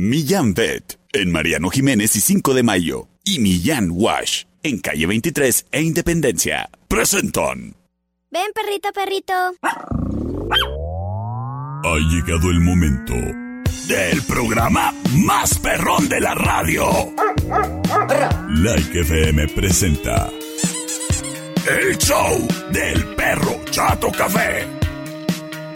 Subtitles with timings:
[0.00, 3.08] Millán Vet, en Mariano Jiménez y 5 de Mayo.
[3.24, 6.70] Y Millán Wash, en calle 23 e Independencia.
[6.86, 7.74] Presentan.
[8.30, 9.32] Ven, perrito, perrito.
[11.82, 13.14] Ha llegado el momento
[13.88, 16.86] del programa más perrón de la radio.
[18.50, 20.30] Like FM presenta
[21.68, 24.77] el show del perro Chato Café.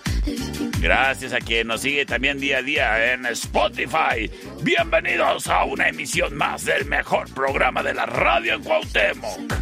[0.79, 4.31] Gracias a quien nos sigue también día a día en Spotify.
[4.61, 9.53] Bienvenidos a una emisión más del mejor programa de la radio en Cuauhtémoc.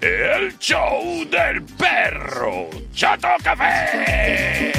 [0.00, 4.72] El show del perro Chato Café.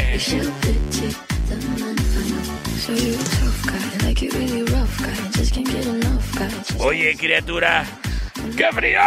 [6.80, 7.86] Oye, criatura,
[8.56, 9.00] ¡qué frío!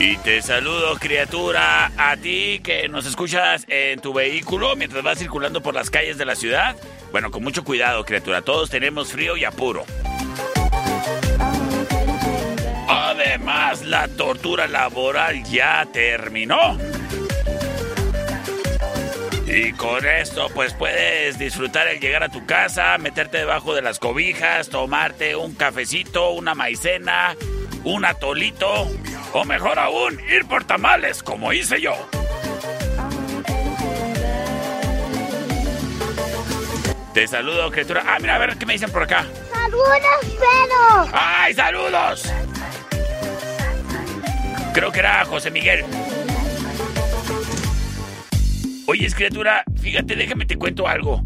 [0.00, 5.60] Y te saludo, criatura, a ti que nos escuchas en tu vehículo mientras vas circulando
[5.60, 6.76] por las calles de la ciudad.
[7.10, 8.42] Bueno, con mucho cuidado, criatura.
[8.42, 9.84] Todos tenemos frío y apuro.
[13.68, 16.78] Además, la tortura laboral ya terminó.
[19.46, 23.98] Y con esto, pues puedes disfrutar el llegar a tu casa, meterte debajo de las
[23.98, 27.36] cobijas, tomarte un cafecito, una maicena,
[27.84, 28.88] un atolito,
[29.34, 31.94] o mejor aún, ir por tamales, como hice yo.
[37.12, 38.04] Te saludo, criatura.
[38.06, 39.26] Ah, mira, a ver qué me dicen por acá.
[39.52, 41.10] ¡Saludos, Pedro!
[41.12, 42.32] ¡Ay, saludos!
[44.72, 45.84] Creo que era José Miguel.
[48.86, 51.22] Oye, criatura, fíjate, déjame te cuento algo.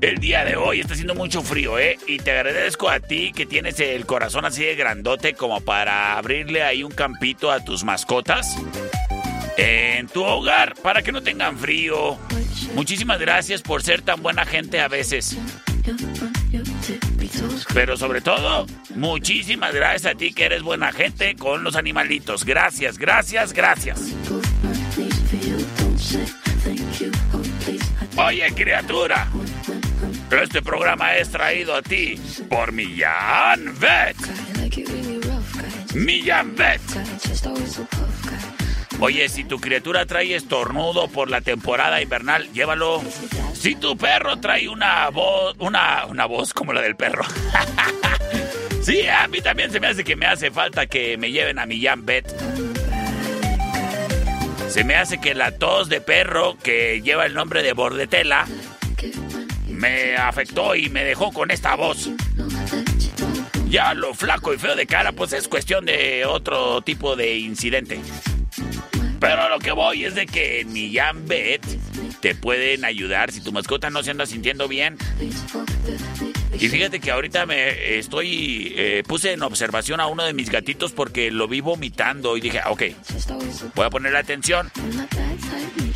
[0.00, 1.98] El día de hoy está haciendo mucho frío, ¿eh?
[2.06, 6.62] Y te agradezco a ti que tienes el corazón así de grandote como para abrirle
[6.62, 8.56] ahí un campito a tus mascotas
[9.56, 12.16] en tu hogar para que no tengan frío.
[12.74, 15.36] Muchísimas gracias por ser tan buena gente a veces.
[17.74, 22.44] Pero sobre todo, muchísimas gracias a ti que eres buena gente con los animalitos.
[22.44, 24.14] Gracias, gracias, gracias.
[28.16, 29.28] Oye, criatura.
[30.30, 34.16] Este programa es traído a ti por Millán Vet.
[35.94, 36.80] Millán Vet.
[39.00, 43.02] Oye, si tu criatura trae estornudo por la temporada invernal, llévalo.
[43.54, 47.24] Si tu perro trae una voz, una, una voz como la del perro.
[48.82, 51.66] sí, a mí también se me hace que me hace falta que me lleven a
[51.66, 52.26] Millán Vet.
[54.68, 58.46] Se me hace que la tos de perro que lleva el nombre de Bordetela
[59.68, 62.10] me afectó y me dejó con esta voz.
[63.68, 68.00] Ya lo flaco y feo de cara, pues es cuestión de otro tipo de incidente.
[69.20, 71.64] Pero lo que voy es de que en mi Bet
[72.20, 74.96] te pueden ayudar si tu mascota no se anda sintiendo bien.
[76.58, 80.92] Y fíjate que ahorita me estoy eh, puse en observación a uno de mis gatitos
[80.92, 82.82] porque lo vi vomitando y dije, ok,
[83.74, 84.70] voy a ponerle atención.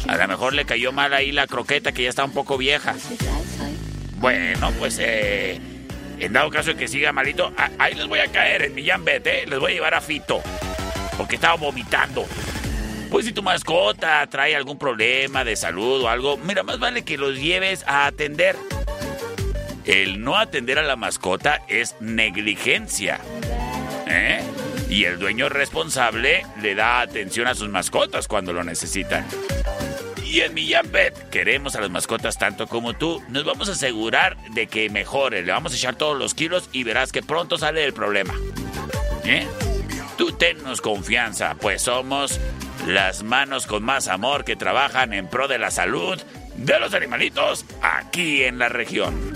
[0.08, 2.94] A lo mejor le cayó mal ahí la croqueta que ya está un poco vieja.
[4.18, 5.60] Bueno, pues eh,
[6.18, 9.26] en dado caso de que siga malito, ahí les voy a caer en mi Bet,
[9.26, 9.44] ¿eh?
[9.48, 10.40] Les voy a llevar a Fito.
[11.16, 12.26] Porque estaba vomitando.
[13.12, 17.18] Pues si tu mascota trae algún problema de salud o algo, mira, más vale que
[17.18, 18.56] los lleves a atender.
[19.84, 23.20] el no atender a la mascota es negligencia.
[24.06, 24.40] ¿Eh?
[24.88, 29.26] Y el dueño responsable le da atención a sus mascotas cuando lo necesitan.
[30.24, 33.22] Y en Millán Bet queremos a las mascotas tanto como tú.
[33.28, 35.42] Nos vamos a asegurar de que mejore.
[35.42, 38.32] Le vamos a echar todos los kilos y verás que pronto sale el problema.
[39.24, 39.46] ¿Eh?
[40.16, 42.40] Tú tennos confianza, pues somos
[42.86, 46.20] las manos con más amor que trabajan en pro de la salud
[46.56, 49.32] de los animalitos aquí en la región.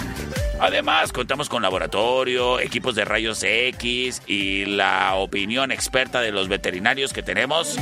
[0.59, 7.13] Además, contamos con laboratorio, equipos de rayos X y la opinión experta de los veterinarios
[7.13, 7.77] que tenemos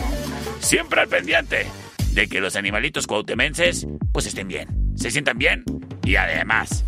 [0.60, 1.66] siempre al pendiente
[2.12, 5.64] de que los animalitos cuautemenses pues estén bien, se sientan bien
[6.04, 6.84] y además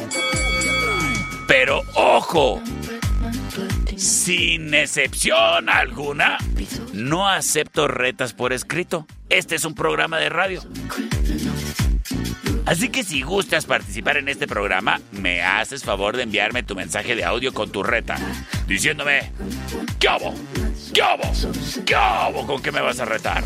[1.48, 2.62] Pero ojo,
[3.98, 6.38] sin excepción alguna,
[6.94, 9.08] no acepto retas por escrito.
[9.30, 10.62] Este es un programa de radio.
[12.66, 17.16] Así que si gustas participar en este programa, me haces favor de enviarme tu mensaje
[17.16, 18.18] de audio con tu reta,
[18.68, 19.32] diciéndome,
[20.00, 20.34] ¿qué hago?
[20.94, 21.32] ¿Qué hago?
[21.86, 22.46] ¿Qué hago?
[22.46, 23.44] ¿Con qué me vas a retar?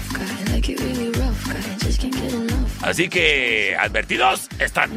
[2.81, 4.91] Así que, advertidos, están.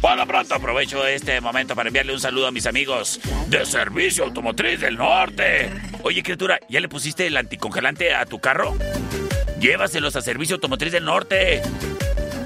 [0.00, 4.24] Por lo pronto aprovecho este momento para enviarle un saludo a mis amigos de Servicio
[4.24, 5.70] Automotriz del Norte.
[6.02, 8.76] Oye, criatura, ¿ya le pusiste el anticongelante a tu carro?
[9.60, 11.62] Llévaselos a Servicio Automotriz del Norte.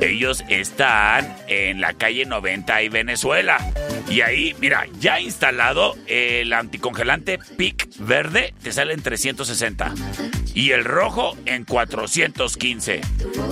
[0.00, 3.58] Ellos están en la calle 90 y Venezuela.
[4.08, 9.94] Y ahí, mira, ya instalado el anticongelante PIC verde te sale en 360
[10.54, 13.00] y el rojo en 415.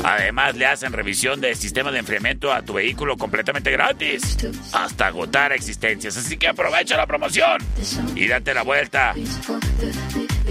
[0.04, 4.38] Además, le hacen revisión del sistema de enfriamiento a tu vehículo completamente gratis
[4.72, 6.16] hasta agotar existencias.
[6.16, 7.58] Así que aprovecha la promoción
[8.14, 9.14] y date la vuelta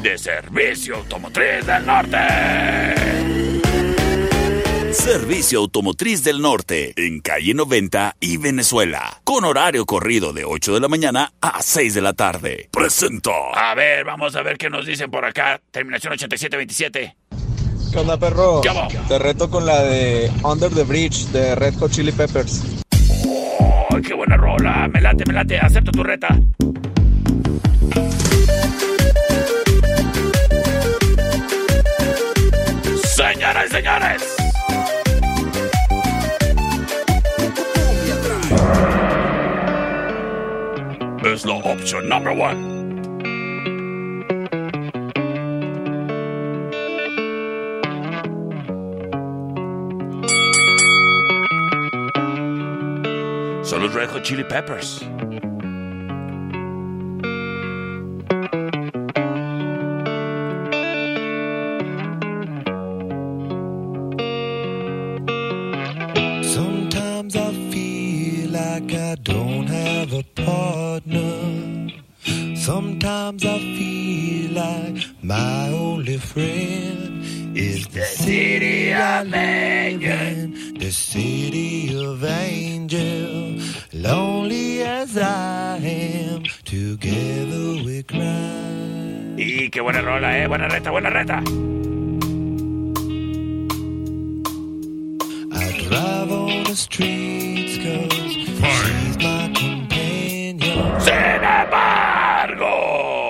[0.01, 3.22] de Servicio Automotriz del Norte.
[5.03, 10.79] Servicio Automotriz del Norte, en calle 90 y Venezuela, con horario corrido de 8 de
[10.79, 12.69] la mañana a 6 de la tarde.
[12.71, 13.33] Presento.
[13.53, 15.59] A ver, vamos a ver qué nos dicen por acá.
[15.71, 17.17] Terminación 8727.
[17.91, 18.61] ¿Qué onda, perro?
[19.09, 22.63] Te reto con la de Under the Bridge de Red Hot Chili Peppers.
[23.59, 24.87] ¡Oh, qué buena rola!
[24.87, 25.59] Me late, me late.
[25.59, 26.29] Acepto tu reta.
[33.03, 34.42] Señoras y señores.
[41.25, 42.83] Es la opción number one.
[53.63, 55.05] Son Red Hot Chili Peppers.
[76.33, 83.61] Friend is the city of live the city of angel.
[83.93, 89.35] Lonely as I am, together we cry.
[89.37, 90.47] Y qué buena rola, eh.
[90.47, 91.37] Buena reta, buena reta.
[95.53, 100.99] I drive on the streets cause she's my companion.
[100.99, 103.22] Sin embargo.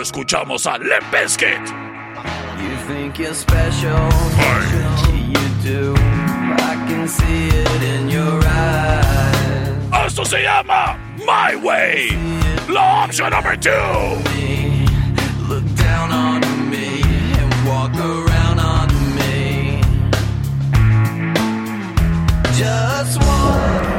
[0.00, 1.60] Escuchamos a Limp Bizkit.
[2.58, 4.08] You think you're special,
[5.28, 5.94] you do.
[5.96, 10.06] I can see it in your eyes.
[10.06, 12.10] Esto se llama My Way.
[12.68, 13.70] La opción number two.
[15.48, 16.40] Look down on
[16.70, 19.80] me and walk around on me.
[22.56, 23.89] Just one.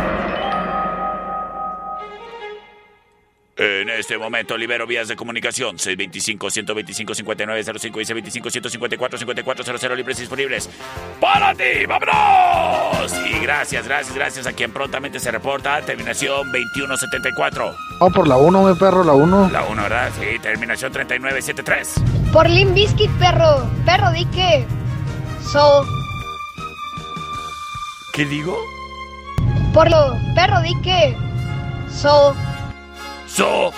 [4.01, 8.05] Este momento libero vías de comunicación 625-125-5905 y
[8.41, 10.67] 625-154-5400 libres y disponibles.
[11.19, 11.85] ¡Para ti!
[11.87, 13.13] ¡Vámonos!
[13.29, 15.79] Y gracias, gracias, gracias a quien prontamente se reporta.
[15.81, 17.75] Terminación 2174.
[17.99, 19.49] Oh, por la 1, mi perro, la 1.
[19.51, 20.09] La 1, ¿verdad?
[20.19, 21.93] Sí, terminación 3973.
[22.33, 23.69] Por Limp Bizkit, perro.
[23.85, 24.65] Perro, di que.
[25.51, 25.85] So.
[28.13, 28.57] ¿Qué digo?
[29.73, 30.15] Por lo.
[30.33, 31.15] Perro, di que.
[31.91, 32.33] So.
[33.27, 33.71] So.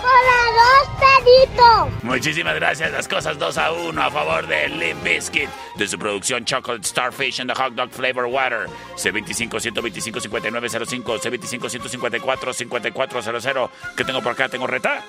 [0.00, 2.02] Hola, dos perritos.
[2.02, 2.90] Muchísimas gracias.
[2.92, 5.48] Las cosas 2 a 1 a favor de Limp Bizkit.
[5.76, 8.66] De su producción Chocolate Starfish and the Hot Dog Flavor Water.
[8.96, 11.20] C25-125-5905.
[11.20, 13.70] C25-154-5400.
[13.96, 14.48] ¿Qué tengo por acá?
[14.48, 15.02] ¿Tengo reta?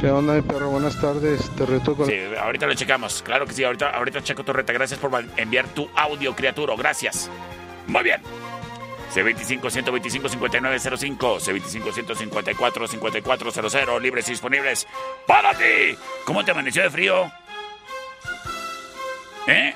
[0.00, 0.70] ¿Qué onda, mi perro?
[0.70, 1.48] Buenas tardes.
[1.56, 2.06] Te reto con.
[2.06, 3.22] Sí, ahorita lo checamos.
[3.22, 4.72] Claro que sí, ahorita, ahorita checo tu reta.
[4.72, 6.74] Gracias por enviar tu audio, criatura.
[6.76, 7.30] Gracias.
[7.86, 8.22] Muy bien.
[9.10, 14.86] C25-125-5905, C25-154-5400, libres y disponibles
[15.26, 15.96] para ti.
[16.24, 17.32] ¿Cómo te amaneció de frío?
[19.46, 19.74] ¿Eh?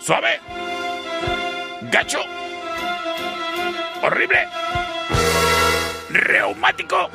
[0.00, 0.40] ¿Suave?
[1.90, 2.20] ¿Gacho?
[4.02, 4.46] ¿Horrible?
[6.10, 7.10] ¿Reumático?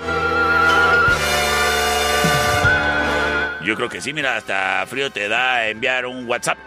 [3.63, 6.57] Yo creo que sí, mira, hasta frío te da enviar un WhatsApp.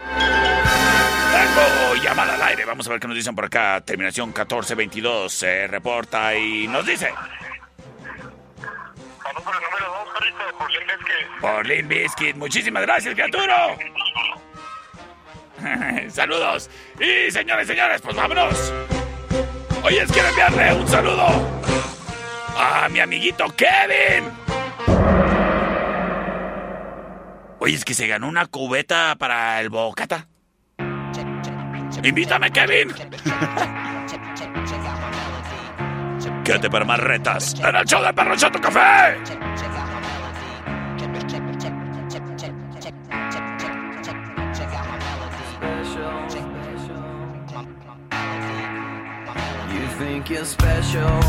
[2.03, 2.65] Llamada al aire.
[2.65, 3.81] Vamos a ver qué nos dicen por acá.
[3.81, 7.11] Terminación 1422 se reporta y nos dice.
[9.23, 11.41] Vamos por el número 2, perrito, por Limp Bizkit.
[11.41, 12.35] Por Limp Bizkit.
[12.35, 13.75] Muchísimas gracias, criatura.
[16.09, 16.69] Saludos.
[16.99, 18.73] Y señores, señores, pues vámonos.
[19.83, 21.27] Oye, quiero enviarle un saludo
[22.57, 24.31] a mi amiguito Kevin.
[27.59, 30.27] Oye, es que se ganó una cubeta para el bocata.
[32.05, 32.93] Invítame, Kevin.
[36.43, 39.17] Quédate para más retas en el show de Perro Chato Café.
[49.73, 51.19] You think you're special,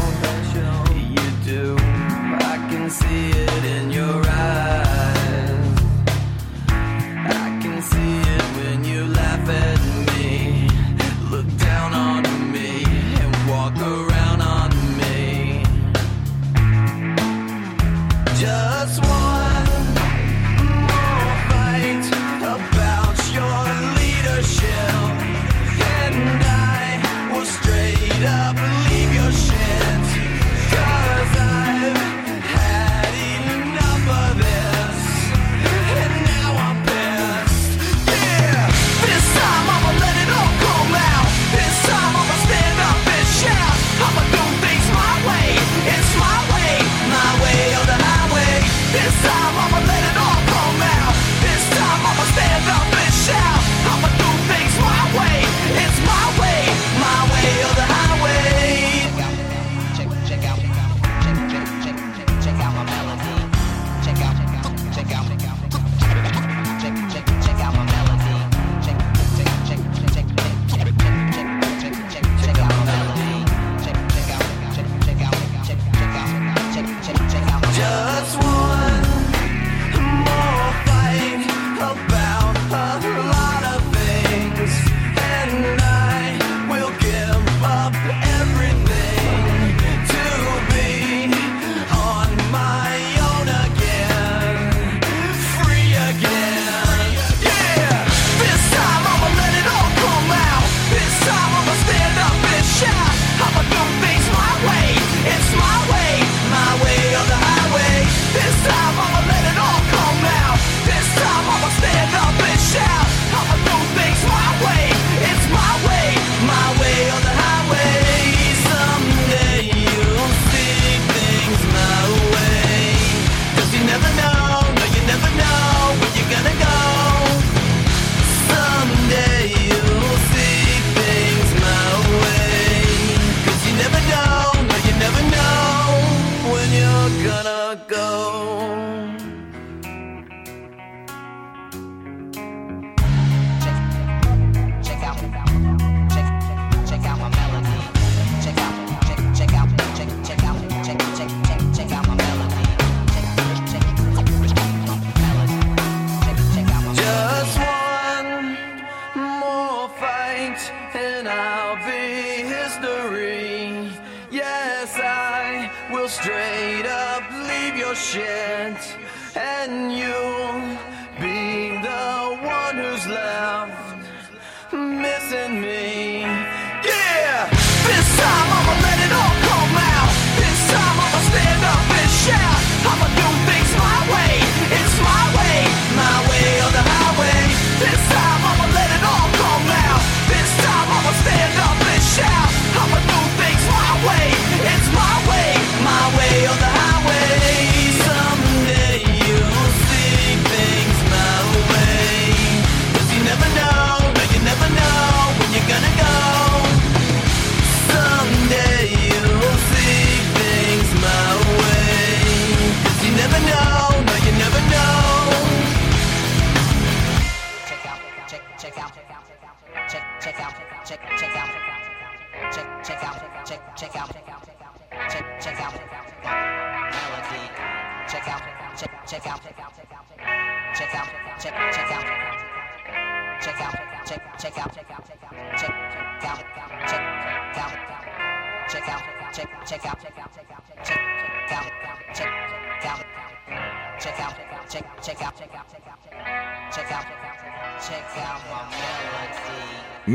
[1.10, 1.76] you do.
[1.78, 5.05] I can see it in your eyes.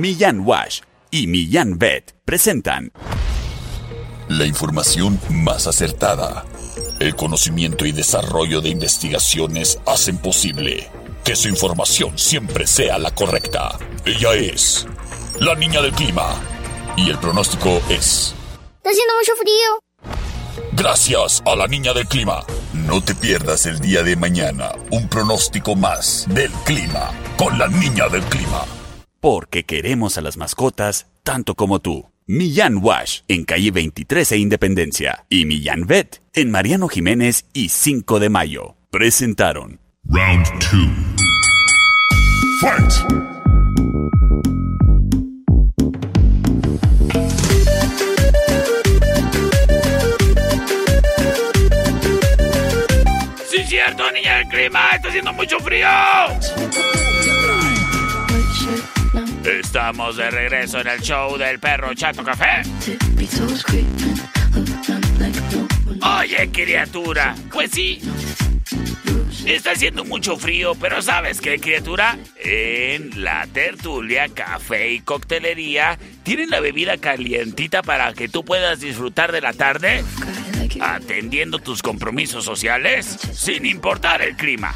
[0.01, 0.81] Millán Wash
[1.12, 2.91] y Millán Vet presentan
[4.29, 6.43] La información más acertada.
[7.00, 10.90] El conocimiento y desarrollo de investigaciones hacen posible
[11.24, 13.77] que su información siempre sea la correcta.
[14.03, 14.87] Ella es
[15.40, 16.33] la niña del clima.
[16.98, 18.33] Y el pronóstico es...
[18.77, 20.64] Está haciendo mucho frío.
[20.72, 22.44] Gracias a la niña del clima.
[22.74, 28.09] No te pierdas el día de mañana un pronóstico más del clima con la niña
[28.09, 28.66] del clima.
[29.22, 32.10] Porque queremos a las mascotas tanto como tú.
[32.27, 38.20] Millán Wash en calle 23 e Independencia y Millán Vet en Mariano Jiménez y 5
[38.20, 38.75] de Mayo.
[38.90, 40.62] Presentaron Round 2.
[42.62, 42.92] Fight!
[53.50, 55.88] Sí, cierto, niña del clima, está haciendo mucho frío.
[59.46, 62.62] Estamos de regreso en el show del perro Chato Café.
[66.20, 68.01] Oye, criatura, pues sí.
[69.46, 72.18] Está haciendo mucho frío, pero ¿sabes qué, criatura?
[72.38, 79.32] En la tertulia, café y coctelería tienen la bebida calientita para que tú puedas disfrutar
[79.32, 80.04] de la tarde
[80.80, 84.74] atendiendo tus compromisos sociales sin importar el clima.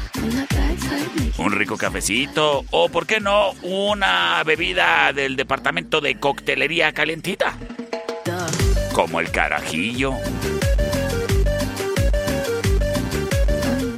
[1.38, 7.54] Un rico cafecito o, ¿por qué no, una bebida del departamento de coctelería calientita?
[8.92, 10.14] Como el carajillo.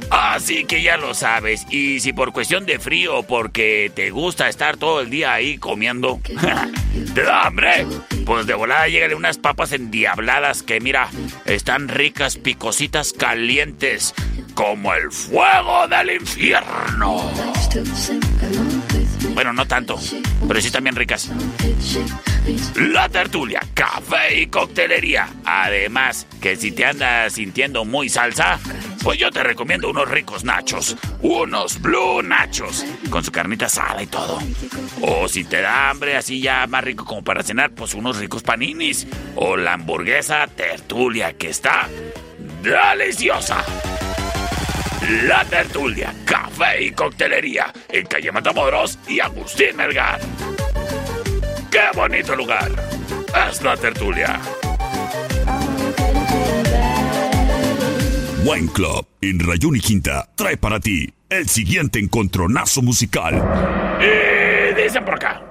[0.09, 4.77] Así que ya lo sabes, y si por cuestión de frío porque te gusta estar
[4.77, 6.19] todo el día ahí comiendo,
[7.13, 7.85] ¿te da hambre?
[8.25, 11.09] Pues de volada llegale unas papas endiabladas que mira,
[11.45, 14.13] están ricas, picositas, calientes,
[14.59, 17.31] como el fuego del infierno.
[19.33, 19.97] Bueno, no tanto,
[20.49, 21.31] pero sí también ricas.
[22.75, 25.29] La tertulia, café y coctelería.
[25.45, 28.59] Además, que si te andas sintiendo muy salsa,
[29.01, 30.97] pues yo te recomiendo unos ricos nachos.
[31.21, 32.85] Unos blue nachos.
[33.09, 34.39] Con su carnita asada y todo.
[34.99, 38.43] O si te da hambre así ya más rico como para cenar, pues unos ricos
[38.43, 39.07] paninis.
[39.37, 41.87] O la hamburguesa tertulia que está
[42.61, 43.63] deliciosa.
[45.09, 50.19] La tertulia, café y coctelería en calle Matamoros y Agustín Melgar.
[51.71, 52.71] ¡Qué bonito lugar!
[53.49, 54.39] Es la tertulia.
[58.45, 63.43] Wine Club en Rayón y Quinta trae para ti el siguiente encontronazo musical.
[63.99, 65.41] Y dicen por acá.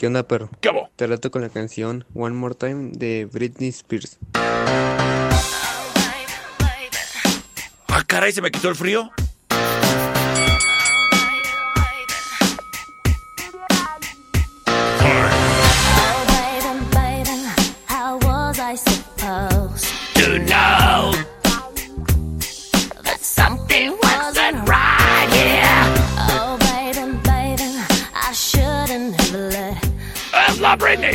[0.00, 0.50] ¿Qué onda, perro?
[0.60, 0.90] ¿Qué hubo?
[0.96, 4.18] Te reto con la canción One More Time de Britney Spears.
[7.98, 9.10] Ah, caray, se me quitó el frío.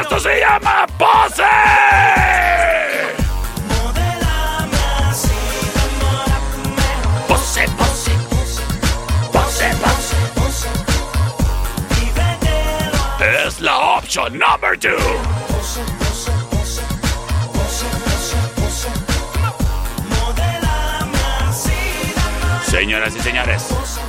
[0.00, 1.42] Esto se llama Pose.
[7.28, 8.10] Pose, pose,
[9.32, 10.68] pose, pose, pose.
[13.46, 14.90] Es la opción number two.
[22.70, 23.99] Señoras y señores.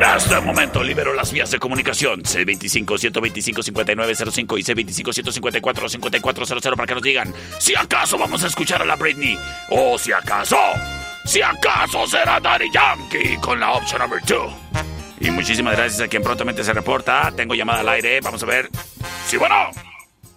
[0.00, 7.34] En este momento libero las vías de comunicación C25-125-5905 y C25-154-5400 para que nos digan
[7.58, 10.56] si acaso vamos a escuchar a la Britney o si acaso,
[11.26, 14.50] si acaso será Daddy Yankee con la opción number 2.
[15.20, 17.30] Y muchísimas gracias a quien prontamente se reporta.
[17.36, 18.22] Tengo llamada al aire.
[18.22, 18.70] Vamos a ver.
[19.26, 19.70] Sí, bueno.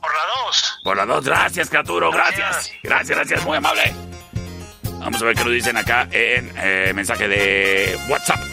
[0.02, 0.80] Por la 2.
[0.84, 1.24] Por la 2.
[1.24, 2.12] Gracias, criaturo.
[2.12, 2.70] Gracias.
[2.84, 3.46] Gracias, gracias.
[3.46, 3.94] Muy amable.
[5.00, 8.53] Vamos a ver qué nos dicen acá en eh, mensaje de WhatsApp.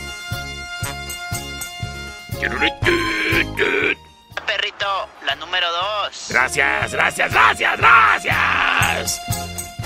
[4.47, 4.87] Perrito,
[5.27, 5.67] la número
[6.07, 6.27] 2.
[6.31, 9.21] Gracias, gracias, gracias, gracias.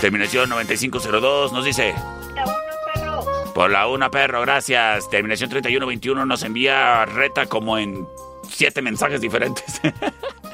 [0.01, 1.95] Terminación 9502 nos dice.
[2.35, 2.55] La uno,
[2.95, 3.25] perro.
[3.53, 5.11] Por la una, perro, gracias.
[5.11, 8.07] Terminación 3121 nos envía reta como en
[8.49, 9.81] siete mensajes diferentes.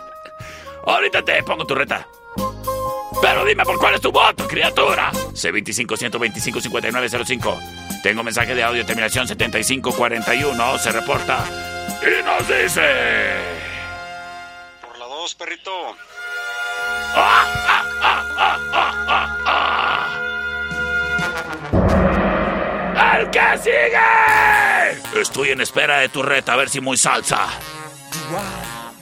[0.86, 2.08] Ahorita te pongo tu reta.
[3.20, 5.12] Pero dime por cuál es tu voto, criatura.
[5.12, 8.02] C25-125-5905.
[8.02, 10.78] Tengo mensaje de audio, terminación 7541.
[10.78, 11.44] Se reporta
[12.02, 13.36] y nos dice.
[14.80, 15.96] Por la 2, perrito.
[17.14, 19.36] ¡Ah, ah, ah, ah, ah, ah,
[22.94, 23.18] ah!
[23.18, 25.20] ¡El que sigue!
[25.20, 27.48] Estoy en espera de tu reta, a ver si muy salsa.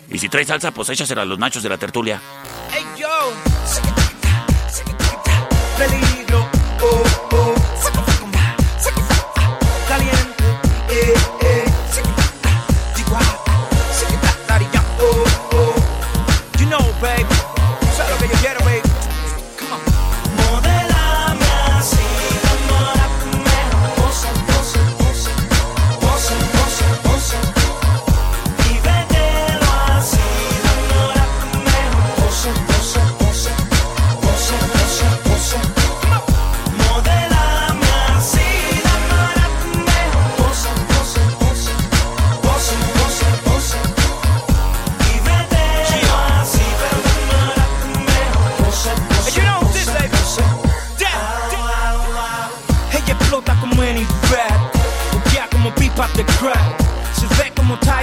[0.09, 2.21] Y si trae salsa, pues échasela a los nachos de la tertulia.
[2.73, 3.33] Hey yo,
[5.77, 6.49] peligro,
[6.83, 7.18] oh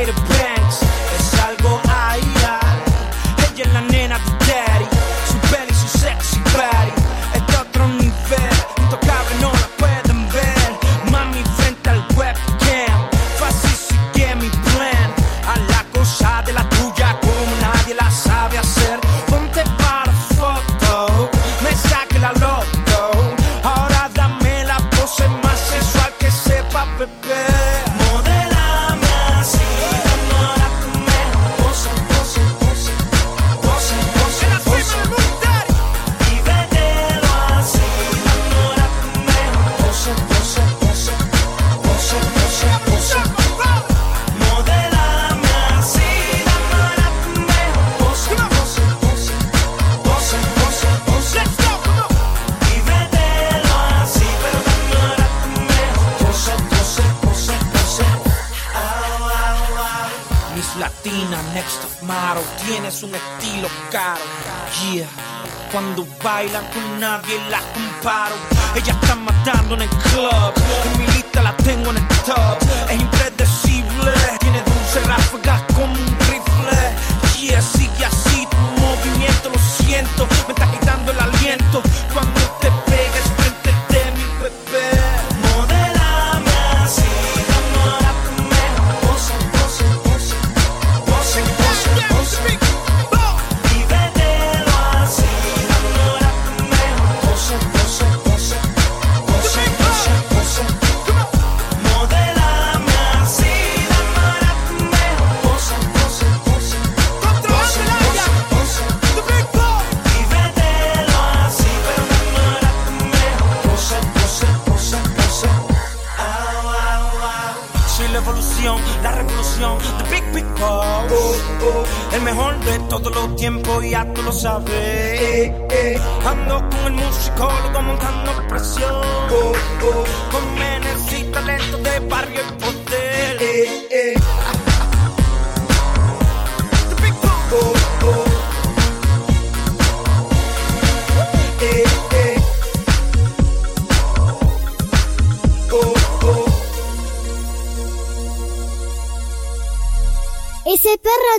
[0.03, 0.44] ve como Tyra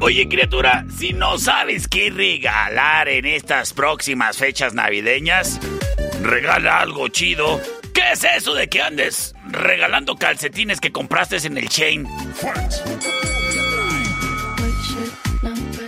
[0.00, 5.60] Oye, criatura, si no sabes qué regalar en estas próximas fechas navideñas,
[6.22, 7.60] regala algo chido.
[7.92, 12.06] ¿Qué es eso de que andes regalando calcetines que compraste en el chain?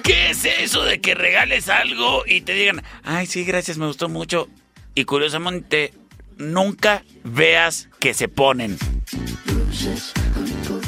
[0.02, 4.08] ¿Qué es eso de que regales algo y te digan, ay, sí, gracias, me gustó
[4.08, 4.48] mucho?
[4.96, 5.94] Y curiosamente,
[6.36, 8.76] nunca veas que se ponen.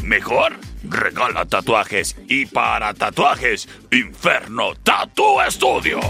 [0.03, 6.01] Mejor regala tatuajes y para tatuajes, Inferno Tattoo Studio.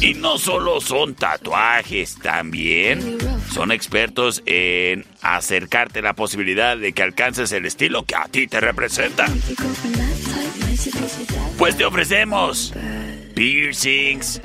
[0.00, 3.18] Y no solo son tatuajes, también
[3.52, 8.60] son expertos en acercarte la posibilidad de que alcances el estilo que a ti te
[8.60, 9.26] representa.
[11.58, 12.72] Pues te ofrecemos
[13.34, 14.40] piercings,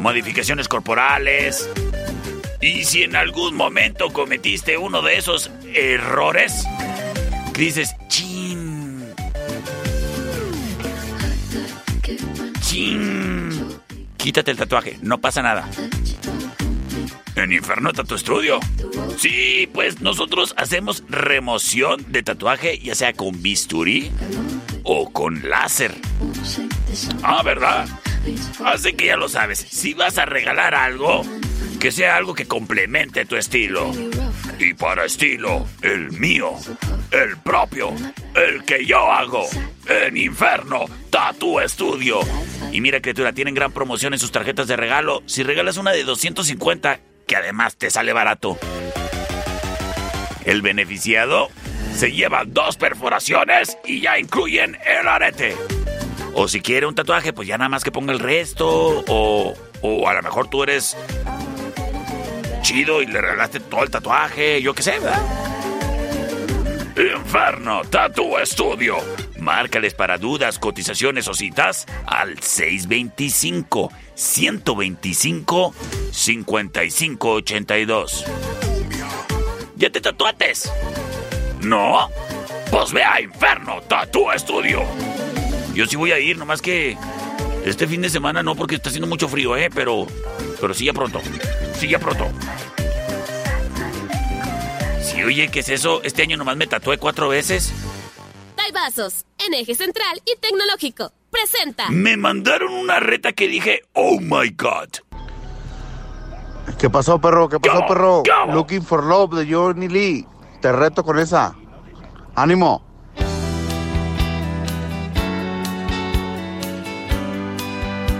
[0.00, 1.68] modificaciones corporales.
[2.60, 6.64] Y si en algún momento cometiste uno de esos errores,
[7.64, 9.14] dices, chin.
[12.60, 13.50] Chin.
[14.16, 15.68] Quítate el tatuaje, no pasa nada.
[17.36, 18.60] En Inferno Tattoo Studio.
[19.18, 24.10] Sí, pues nosotros hacemos remoción de tatuaje, ya sea con bisturí
[24.82, 25.94] o con láser.
[27.22, 27.86] Ah, ¿verdad?
[28.64, 31.22] Así que ya lo sabes, si vas a regalar algo,
[31.78, 33.92] que sea algo que complemente tu estilo.
[34.58, 36.52] Y para estilo, el mío,
[37.10, 37.92] el propio,
[38.34, 39.46] el que yo hago,
[39.88, 42.20] en Inferno Tattoo Studio.
[42.72, 45.22] Y mira, criatura, tienen gran promoción en sus tarjetas de regalo.
[45.26, 48.58] Si regalas una de 250, que además te sale barato.
[50.44, 51.48] El beneficiado
[51.94, 55.56] se lleva dos perforaciones y ya incluyen el arete.
[56.34, 59.04] O si quiere un tatuaje, pues ya nada más que ponga el resto.
[59.08, 60.96] O, o a lo mejor tú eres
[62.66, 65.22] chido y le regalaste todo el tatuaje, yo qué sé, ¿verdad?
[66.96, 68.96] Inferno Tattoo Studio.
[69.38, 75.74] Márcales para dudas, cotizaciones o citas al 625 125
[76.10, 78.24] 5582.
[79.76, 80.72] ¿Ya te tatuates?
[81.60, 82.08] ¿No?
[82.72, 84.82] Pues ve a Inferno Tattoo Studio.
[85.72, 86.98] Yo sí voy a ir, nomás que
[87.64, 89.70] este fin de semana no, porque está haciendo mucho frío, ¿eh?
[89.72, 90.08] Pero,
[90.60, 91.20] pero sí ya pronto.
[91.74, 92.28] Sí ya pronto.
[95.02, 96.02] Sí, oye, ¿qué es eso?
[96.02, 97.72] Este año nomás me tatué cuatro veces.
[98.72, 101.12] Vasos, en eje central y tecnológico.
[101.30, 101.88] Presenta.
[101.90, 104.88] Me mandaron una reta que dije, oh my god.
[106.78, 107.48] ¿Qué pasó, perro?
[107.48, 108.22] ¿Qué pasó, perro?
[108.52, 110.26] Looking for Love de Johnny Lee.
[110.60, 111.54] Te reto con esa.
[112.34, 112.84] ¡Ánimo!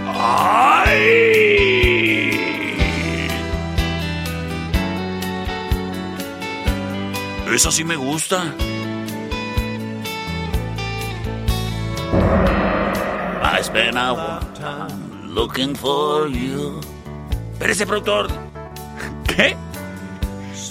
[0.07, 1.66] ¡Ay!
[7.57, 8.53] Esa sí me gusta.
[13.41, 16.79] I spent a long time looking for you.
[17.57, 18.27] Pero ese productor.
[19.27, 19.57] ¿Qué?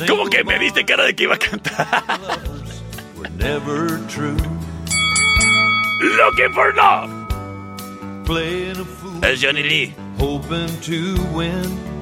[0.07, 1.89] ¿Cómo que me viste cara de que iba a cantar?
[6.01, 7.11] Looking for love.
[8.27, 9.25] Playing a fool.
[9.25, 9.93] Es Johnny Lee.
[10.19, 11.96] Hoping to win.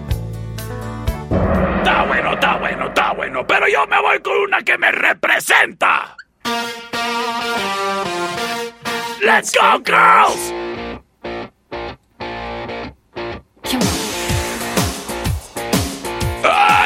[1.85, 3.47] Está bueno, está bueno, está bueno.
[3.47, 6.17] Pero yo me voy con una que me representa.
[9.21, 10.51] Let's go, girls!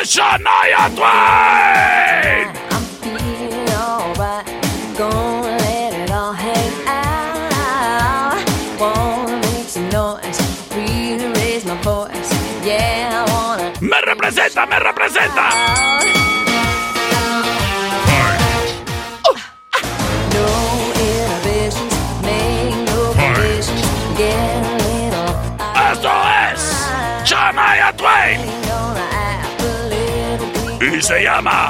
[0.05, 2.18] Shania Twain!
[14.69, 15.49] me representa.
[25.93, 26.11] Esto
[26.53, 26.89] es
[27.25, 28.41] Jamaya Twain
[30.81, 31.69] y se llama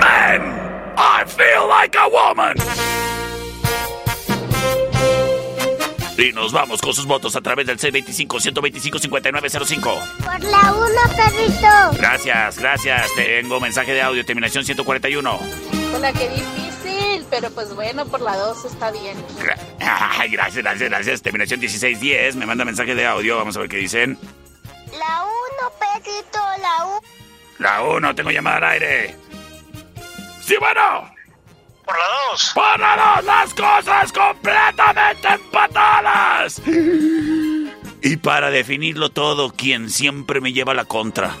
[0.00, 2.85] Man, I Feel Like a Woman.
[6.18, 9.82] Y nos vamos con sus votos a través del C25-125-5905.
[10.24, 11.68] Por la 1, perrito.
[11.98, 13.14] Gracias, gracias.
[13.14, 15.38] Tengo mensaje de audio, terminación 141.
[15.94, 19.14] Hola, qué difícil, pero pues bueno, por la 2 está bien.
[19.38, 19.58] Gra-
[20.18, 21.20] Ay, gracias, gracias, gracias.
[21.22, 22.36] Terminación 1610.
[22.36, 23.36] Me manda mensaje de audio.
[23.36, 24.18] Vamos a ver qué dicen.
[24.98, 25.32] La 1,
[25.78, 27.00] perrito, la 1.
[27.58, 29.14] La 1, tengo llamada al aire.
[30.42, 31.14] Sí, bueno.
[31.86, 32.52] Por la 2.
[32.52, 36.60] Por la 2, las cosas completamente empatadas.
[38.02, 41.36] Y para definirlo todo, quien siempre me lleva la contra.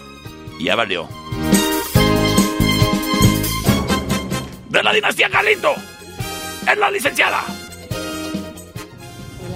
[0.60, 1.08] Ya valió.
[4.68, 5.74] De la dinastía Galindo.
[6.70, 7.42] Es la licenciada.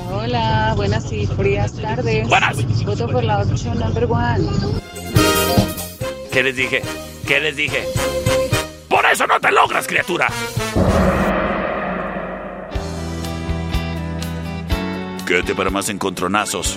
[0.09, 2.29] Hola, hola, buenas y frías tardes.
[2.29, 2.85] Buenas.
[2.85, 4.49] Voto por la 8, number one.
[6.33, 6.83] ¿Qué les dije?
[7.29, 7.87] ¿Qué les dije?
[8.91, 10.27] Por eso no te logras, criatura.
[15.25, 16.77] Quédate para más encontronazos.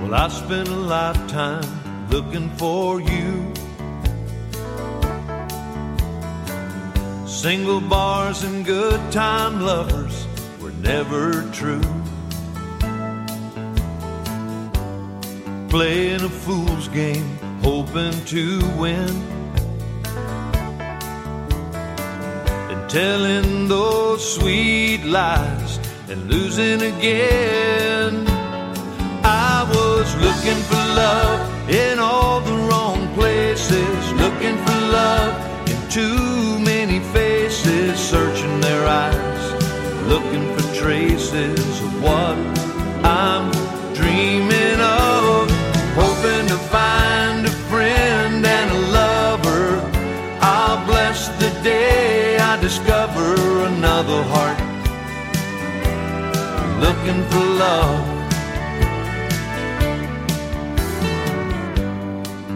[0.00, 3.49] Well, I spent a lifetime looking for you.
[7.30, 10.26] Single bars and good time lovers
[10.60, 11.80] were never true.
[15.70, 19.08] Playing a fool's game, hoping to win.
[22.68, 25.78] And telling those sweet lies
[26.10, 28.26] and losing again.
[29.22, 36.58] I was looking for love in all the wrong places, looking for love in too
[36.58, 36.69] many
[38.90, 39.44] eyes,
[40.12, 42.36] looking for traces of what
[43.04, 43.46] I'm
[43.94, 45.48] dreaming of,
[46.02, 49.64] hoping to find a friend and a lover.
[50.40, 53.28] I'll bless the day I discover
[53.72, 54.60] another heart
[56.84, 58.06] looking for love.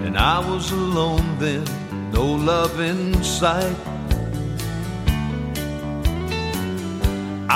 [0.04, 1.64] And I was alone then,
[2.12, 3.93] no love in sight.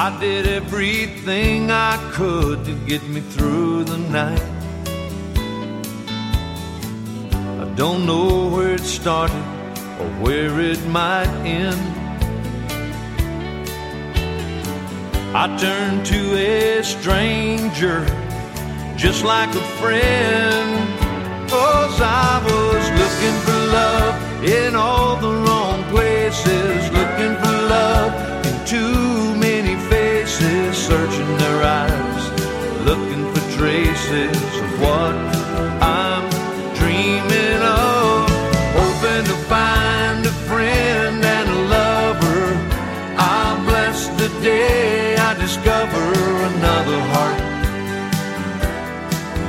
[0.01, 4.49] I did everything I could to get me through the night.
[7.35, 9.45] I don't know where it started
[9.99, 11.83] or where it might end.
[15.35, 18.05] I turned to a stranger
[18.97, 20.71] just like a friend.
[21.51, 28.65] Cause I was looking for love in all the wrong places, looking for love in
[28.65, 29.28] too
[34.83, 35.15] what
[35.83, 36.25] I'm
[36.81, 38.29] dreaming of,
[38.79, 42.45] hoping to find a friend and a lover.
[43.65, 46.05] Bless the day I discover
[46.51, 47.41] another heart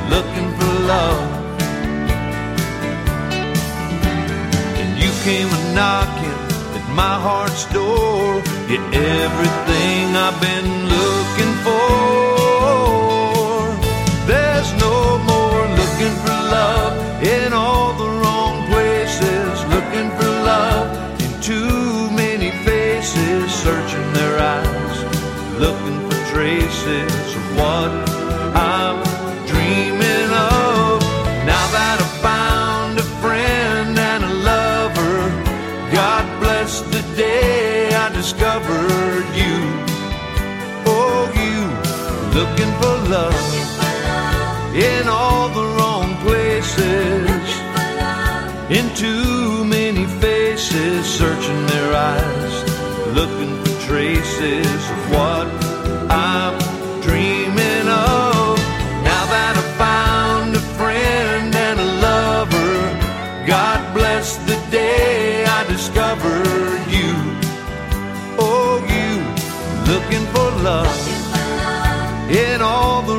[0.09, 1.27] looking for love.
[5.03, 6.39] You came a knocking
[6.77, 8.41] at my heart's door.
[8.67, 12.38] Get everything I've been looking for.
[17.21, 19.65] In all the wrong places.
[19.67, 20.87] Looking for love
[21.21, 23.51] in too many faces.
[23.51, 24.97] Searching their eyes.
[25.59, 27.91] Looking for traces of what
[28.55, 29.03] I'm
[29.47, 31.01] dreaming of.
[31.45, 35.19] Now that I found a friend and a lover,
[35.91, 39.57] God bless the day I discovered you.
[40.85, 41.67] Oh, you
[42.39, 43.59] looking for love
[44.73, 45.48] in all
[48.99, 52.55] too many faces, searching their eyes,
[53.15, 55.47] looking for traces of what
[56.11, 56.59] I'm
[56.99, 58.57] dreaming of.
[59.09, 62.73] Now that I found a friend and a lover,
[63.47, 67.13] God bless the day I discovered you.
[68.37, 69.11] Oh, you
[69.93, 70.99] looking for love
[72.29, 73.18] in all the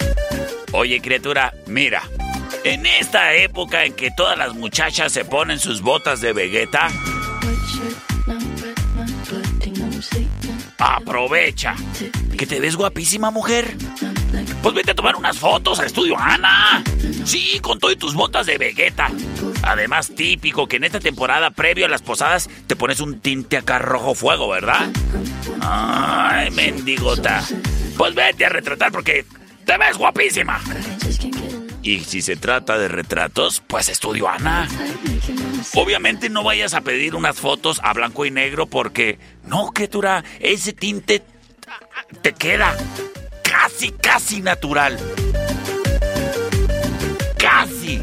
[0.73, 2.03] Oye, criatura, mira.
[2.63, 6.89] En esta época en que todas las muchachas se ponen sus botas de Vegeta,
[10.77, 11.75] aprovecha.
[12.37, 13.75] Que te ves guapísima, mujer.
[14.63, 16.83] Pues vete a tomar unas fotos al estudio Ana.
[17.25, 19.09] Sí, con todo y tus botas de Vegeta.
[19.63, 23.79] Además, típico que en esta temporada, previo a las posadas, te pones un tinte acá
[23.79, 24.89] rojo fuego, ¿verdad?
[25.61, 27.43] Ay, mendigota.
[27.97, 29.25] Pues vete a retratar porque
[29.65, 30.59] te ves guapísima.
[31.83, 34.67] Y si se trata de retratos, pues estudio Ana.
[35.73, 40.73] Obviamente no vayas a pedir unas fotos a blanco y negro porque, no, criatura, ese
[40.73, 41.23] tinte
[42.21, 42.75] te queda
[43.43, 44.97] casi, casi natural.
[47.37, 48.01] Casi.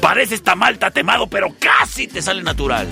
[0.00, 2.88] Pareces tamal tatemado, pero casi te sale natural.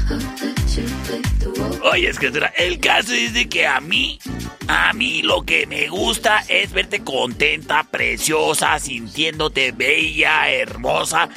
[1.91, 4.19] Oye, escritura, el caso es de que a mí,
[4.67, 11.29] a mí lo que me gusta es verte contenta, preciosa, sintiéndote bella, hermosa.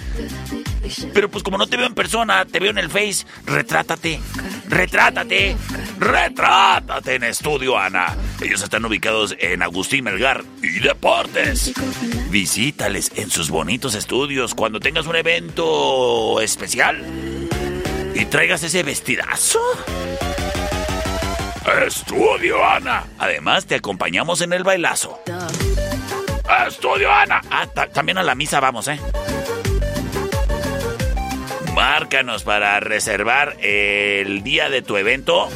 [1.15, 4.21] Pero pues como no te veo en persona, te veo en el Face, retrátate,
[4.69, 5.57] retrátate,
[5.99, 8.17] retrátate en estudio, Ana.
[8.41, 11.73] Ellos están ubicados en Agustín Melgar y Deportes.
[12.31, 17.40] Visítales en sus bonitos estudios cuando tengas un evento especial
[18.15, 19.61] y traigas ese vestidazo.
[21.87, 23.05] Estudio Ana.
[23.19, 25.21] Además, te acompañamos en el bailazo.
[26.67, 27.41] Estudio Ana.
[27.51, 28.99] Ah, ta- también a la misa vamos, ¿eh?
[31.75, 35.49] Márcanos para reservar el día de tu evento.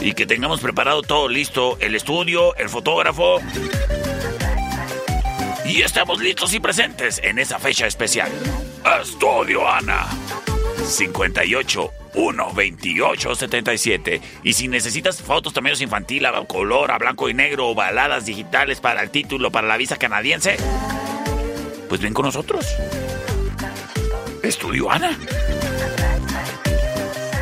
[0.00, 1.76] Y que tengamos preparado todo listo.
[1.80, 3.40] El estudio, el fotógrafo.
[5.64, 8.30] Y estamos listos y presentes en esa fecha especial.
[9.00, 10.06] Estudio Ana.
[10.92, 14.20] 58 1 28 77.
[14.42, 18.80] Y si necesitas fotos tamaños infantil, a color, a blanco y negro o baladas digitales
[18.80, 20.56] para el título, para la visa canadiense,
[21.88, 22.66] pues ven con nosotros.
[24.42, 25.18] Estudio Ana.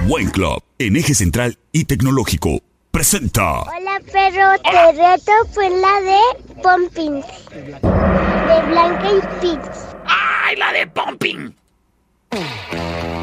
[0.06, 3.62] Buen Club, en eje central y tecnológico, presenta.
[3.62, 4.60] Hola, perro.
[4.62, 6.20] Te reto fue la de
[6.62, 7.22] Pumping.
[7.50, 9.94] De Blanca y Pitts.
[10.06, 11.54] ¡Ay, la de Pumping!
[12.30, 13.19] Pumping.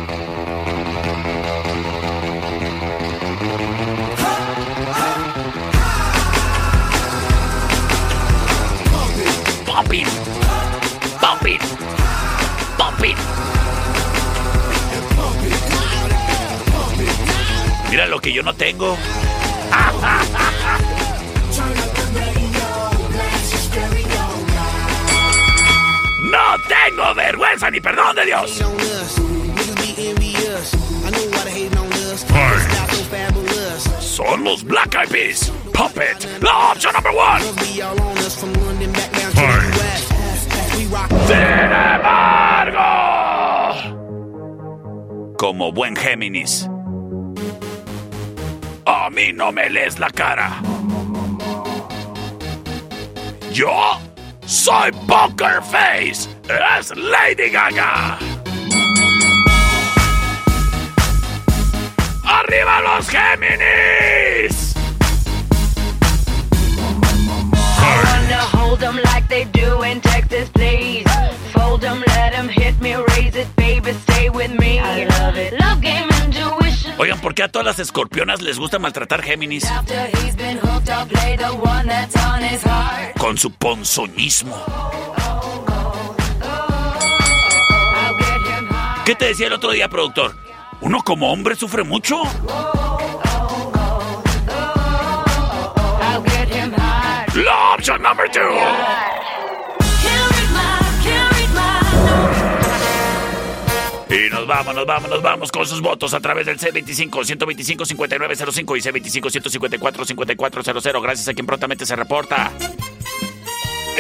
[17.98, 18.95] Mira lo que yo no tengo.
[26.22, 26.38] No
[26.68, 28.64] tengo vergüenza ni perdón de Dios.
[34.00, 35.52] Son los Black Eyed Peas.
[35.74, 36.43] Puppet.
[36.43, 37.43] La opción number one.
[41.26, 41.36] Sin
[41.74, 42.84] embargo,
[45.39, 46.70] como buen Géminis,
[48.88, 50.61] a mí no me lees la cara.
[53.51, 53.99] Yo
[54.45, 56.29] soy Poker Face.
[56.79, 58.17] Es Lady Gaga.
[62.23, 64.67] ¡Arriba los Géminis!
[70.99, 72.08] I wanna hold like they do in Texas, please.
[72.08, 74.80] Fold let hit me, raise it, baby, stay with me.
[74.80, 75.53] I love it.
[75.60, 76.93] Love game intuition.
[76.99, 79.66] Oigan, ¿por qué a todas las escorpionas les gusta maltratar Géminis?
[79.66, 83.18] After he's been hooked, I'll play the one that's on his heart.
[83.18, 84.55] Con su ponzoñismo.
[89.05, 90.36] ¿Qué te decía el otro día, productor?
[90.82, 92.24] ¿Uno como hombre sufre mucho?
[97.36, 99.26] La opción number two.
[104.10, 108.82] Y nos vamos, nos vamos, nos vamos con sus votos a través del C25-125-5905 y
[109.22, 111.01] C25-154-5400.
[111.01, 112.51] Gracias a quien prontamente se reporta.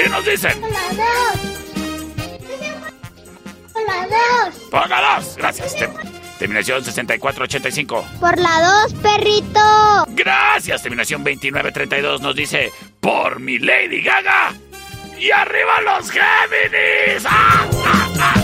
[0.05, 0.61] Y nos dicen,
[3.73, 4.55] Por la 2.
[4.71, 5.35] por la 2.
[5.37, 5.75] Gracias.
[5.75, 5.89] Te-
[6.39, 8.05] terminación 6485.
[8.19, 10.05] Por la 2, perrito.
[10.09, 10.81] Gracias.
[10.83, 14.53] Terminación 2932 nos dice, por mi Lady Gaga.
[15.19, 17.25] ¡Y arriba los Géminis!
[17.25, 18.43] ¡Ah, ah, ah,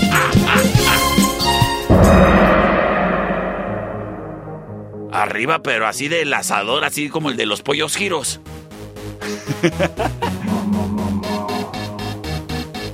[5.14, 8.40] Arriba, pero así del asador, así como el de los pollos giros.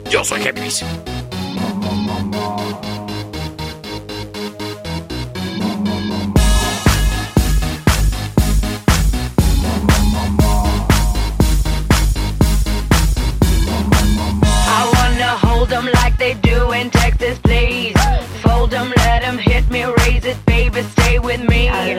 [0.10, 0.84] Yo soy Géminis.
[21.02, 21.99] I wanna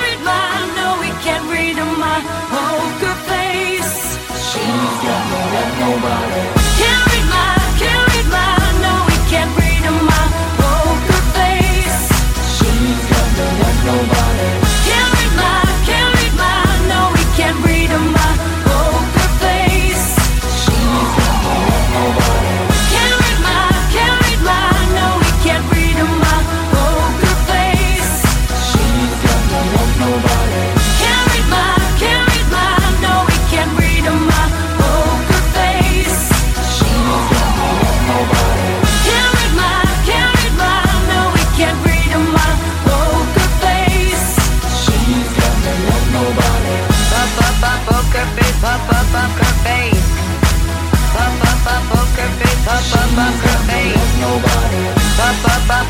[2.53, 4.17] poker face.
[4.47, 7.10] She's got no love, nobody.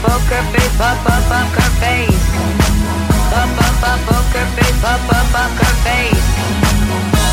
[0.02, 2.26] Poker face, poker face.
[3.32, 4.46] Poker face, poker
[5.84, 6.26] face.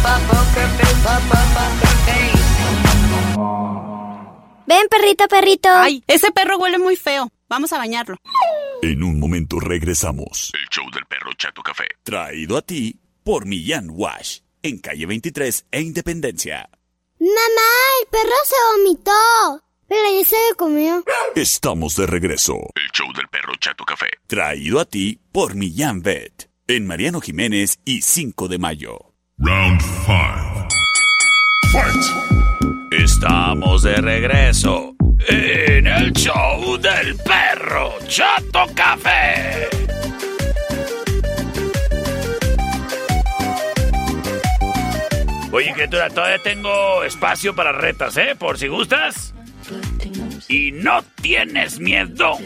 [0.02, 1.06] face, poker face.
[4.66, 5.68] Ven, perrito, perrito.
[5.68, 7.30] Ay, ese perro huele muy feo.
[7.48, 8.16] Vamos a bañarlo.
[8.82, 10.52] En un momento regresamos.
[10.54, 11.84] El show del perro Chato Café.
[12.02, 14.40] Traído a ti por Millán Wash.
[14.62, 16.68] En calle 23 e Independencia.
[17.18, 17.70] Mamá,
[18.02, 19.62] el perro se vomitó.
[19.88, 21.04] Pero ya se lo comió.
[21.34, 22.54] Estamos de regreso.
[22.74, 24.08] El show del perro Chato Café.
[24.26, 26.50] Traído a ti por Millán Vet.
[26.66, 29.12] En Mariano Jiménez y 5 de mayo.
[29.38, 30.68] Round 5.
[32.90, 34.96] Estamos de regreso
[35.28, 39.85] en el show del perro Chato Café.
[45.56, 48.36] Oye, criatura, todavía tengo espacio para retas, ¿eh?
[48.38, 49.32] Por si gustas.
[50.48, 52.36] Y no tienes miedo.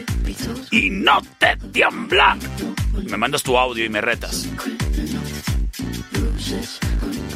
[0.71, 2.37] Y no te tiembla.
[3.09, 4.47] Me mandas tu audio y me retas.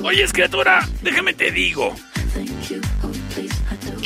[0.01, 1.93] Oye, criatura, déjame te digo.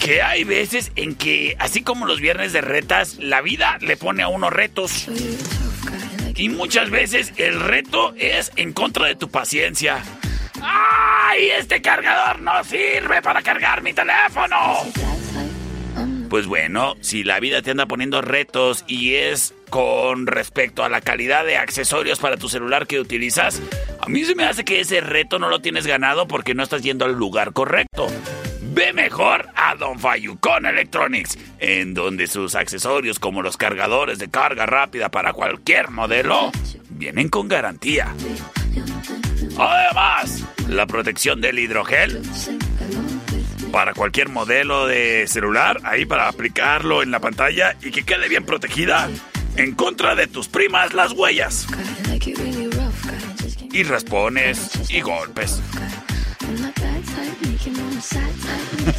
[0.03, 4.23] que hay veces en que, así como los viernes de retas, la vida le pone
[4.23, 5.07] a uno retos.
[6.35, 10.03] Y muchas veces el reto es en contra de tu paciencia.
[10.61, 11.49] ¡Ay!
[11.57, 14.55] Este cargador no sirve para cargar mi teléfono.
[16.29, 21.01] Pues bueno, si la vida te anda poniendo retos y es con respecto a la
[21.01, 23.59] calidad de accesorios para tu celular que utilizas,
[23.99, 26.83] a mí se me hace que ese reto no lo tienes ganado porque no estás
[26.83, 28.07] yendo al lugar correcto.
[28.61, 34.67] Ve mejor a Don Fayucon Electronics, en donde sus accesorios como los cargadores de carga
[34.67, 36.51] rápida para cualquier modelo
[36.89, 38.13] vienen con garantía.
[39.59, 42.21] Además, la protección del hidrogel
[43.71, 48.45] para cualquier modelo de celular, ahí para aplicarlo en la pantalla y que quede bien
[48.45, 49.09] protegida
[49.57, 51.67] en contra de tus primas las huellas.
[53.71, 55.61] Y raspones y golpes.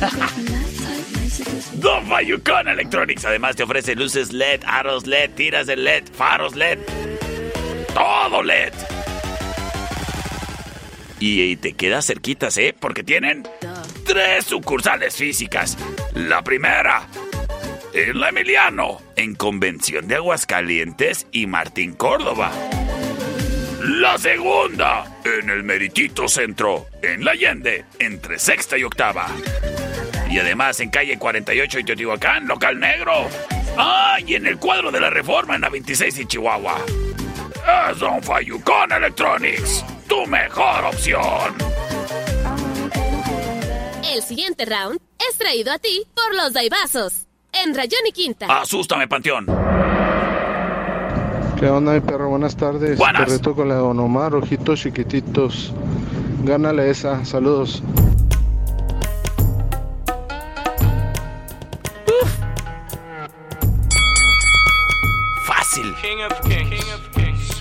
[1.74, 6.78] Don Fayucon Electronics además te ofrece luces LED, aros LED, tiras de LED, faros LED.
[7.94, 8.74] Todo LED.
[11.20, 12.74] Y, te quedas cerquitas, ¿eh?
[12.78, 13.42] Porque tienen
[14.06, 15.76] tres sucursales físicas.
[16.14, 17.06] La primera,
[17.92, 22.50] en la Emiliano, en Convención de Aguascalientes y Martín Córdoba.
[23.82, 29.26] La segunda, en el Meritito Centro, en La Allende, entre sexta y octava.
[30.30, 33.28] Y además en calle 48 y Teotihuacán, local negro.
[33.76, 36.78] Ah, y en el cuadro de la Reforma en la 26 y Chihuahua.
[37.66, 41.54] Es Don Fayucon Electronics, tu mejor opción.
[44.12, 47.26] El siguiente round es traído a ti por los Daibazos.
[47.52, 48.46] En Rayón y Quinta.
[48.60, 49.46] Asústame, Panteón.
[51.58, 52.30] ¿Qué onda, mi perro?
[52.30, 52.96] Buenas tardes.
[52.96, 53.26] Buenas.
[53.26, 55.74] Te reto con la Don Omar, ojitos chiquititos.
[56.42, 57.24] Gánale esa.
[57.24, 57.82] Saludos.
[65.44, 65.94] Fácil.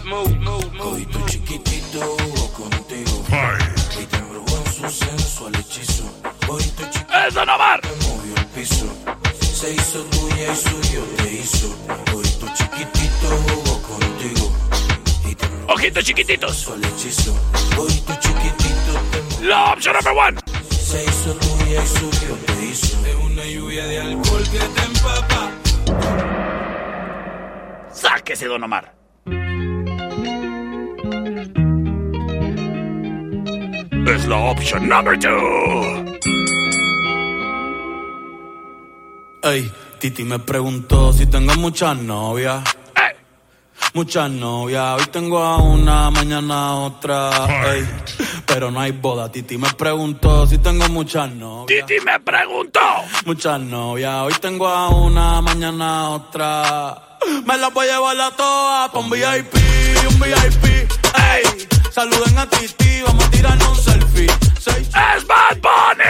[0.09, 2.17] Codito chiquitito
[2.57, 3.23] contigo.
[4.01, 6.03] Y te embrujó en su sensual hechizo.
[6.47, 7.27] Codito chiquitito.
[7.27, 7.79] ¡Eso no mar!
[8.07, 8.87] Movió el piso.
[9.39, 11.75] Se hizo tuya y suyo te hizo.
[12.11, 14.51] Codito chiquitito jugó contigo.
[15.67, 16.67] Ojitos chiquititos.
[16.83, 17.35] Hechizo.
[17.75, 20.39] Codito chiquitito te La opción number one.
[20.71, 22.97] Se hizo tuya y suyo te hizo.
[23.05, 25.51] Es una lluvia de alcohol que te empapa.
[27.93, 28.95] Sáquese, Don Omar.
[34.15, 35.29] Es la opción number two.
[39.43, 42.63] Ey, Titi me preguntó si tengo muchas novias.
[43.93, 47.29] Muchas novias, hoy tengo a una, mañana a otra.
[47.73, 47.87] Ey,
[48.47, 49.31] pero no hay boda.
[49.31, 51.85] Titi me preguntó si tengo muchas novias.
[51.85, 52.79] Titi me preguntó.
[53.25, 57.17] Muchas novias, hoy tengo a una, mañana a otra.
[57.45, 59.53] Me las voy a llevar a todas pa' un VIP,
[60.09, 60.65] un VIP.
[60.65, 64.25] Ey, saluden a Titi, vamos a tirarnos un selfie.
[64.25, 66.03] ¡Es Bad Bunny!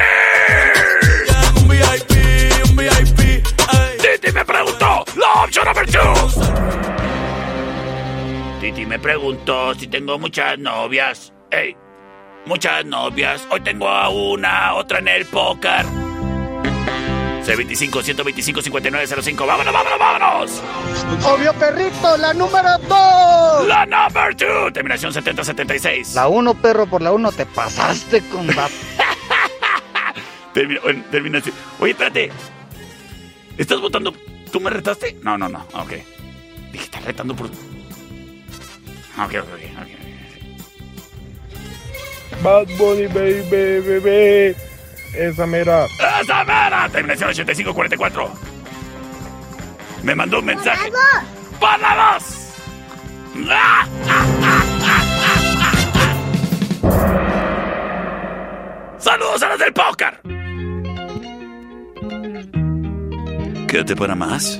[1.55, 3.19] un VIP, un VIP.
[3.19, 3.97] Ey.
[4.01, 5.05] Titi me preguntó.
[5.15, 6.13] La opción number two.
[8.59, 11.33] Titi me preguntó si tengo muchas novias.
[11.51, 11.75] Ey,
[12.45, 13.47] muchas novias.
[13.49, 15.85] Hoy tengo a una, otra en el póker.
[17.45, 19.45] C25 125 5905.
[19.47, 20.63] ¡Vámonos, vámonos, vámonos!
[21.25, 23.67] Obvio perrito, la número 2.
[23.67, 26.15] La number 2, terminación 7076.
[26.15, 28.69] La 1, perro, por la 1 te pasaste con la...
[30.81, 31.55] Bueno, terminación.
[31.79, 32.31] Oye, espérate.
[33.57, 34.13] ¿Estás votando?
[34.51, 35.17] ¿Tú me retaste?
[35.21, 35.59] No, no, no.
[35.73, 35.91] Ok.
[36.71, 37.45] Dije, estás retando por.
[37.45, 37.53] Ok,
[39.19, 39.45] ok, ok.
[39.81, 39.89] ok.
[42.43, 44.55] Bad Bunny, baby, bebé.
[45.13, 45.85] Esa mera.
[46.21, 46.89] ¡Esa mera!
[46.91, 48.33] Terminación 8544.
[50.03, 50.91] Me mandó un mensaje.
[51.59, 52.23] ¡Para dos!
[52.33, 52.38] ¡Ah!
[58.97, 60.21] ¡Saludos a los del póker!
[63.67, 64.59] Quédate para más.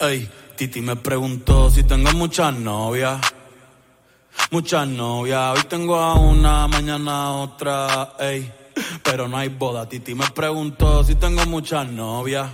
[0.00, 3.20] Ey, Titi me preguntó si tengo muchas novias.
[4.50, 8.52] Muchas novias, hoy tengo a una, mañana a otra, ey.
[9.02, 12.48] Pero no hay boda, Titi me preguntó si tengo muchas novias.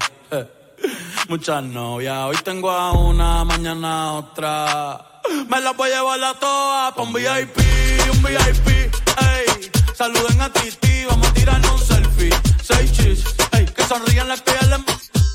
[1.29, 5.21] Muchas novias, hoy tengo a una, mañana a otra.
[5.49, 7.59] Me las voy a llevar a todas pa' un VIP,
[8.13, 9.71] un VIP, ey.
[9.97, 12.31] Saluden a Titi, vamos a tirarnos un selfie.
[12.63, 13.65] Seis chis, ey.
[13.67, 14.85] Que sonrían las que ya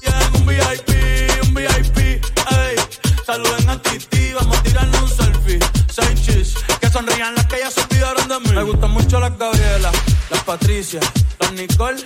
[0.02, 0.90] tienen un VIP,
[1.44, 2.76] un VIP, ey.
[3.26, 5.60] Saluden a Titi, vamos a tirarnos un selfie.
[5.92, 8.52] Seis chis, que sonrían las que ya se olvidaron de mí.
[8.54, 9.92] Me gustan mucho las Gabriela,
[10.30, 11.00] las Patricia,
[11.40, 12.06] las Nicole,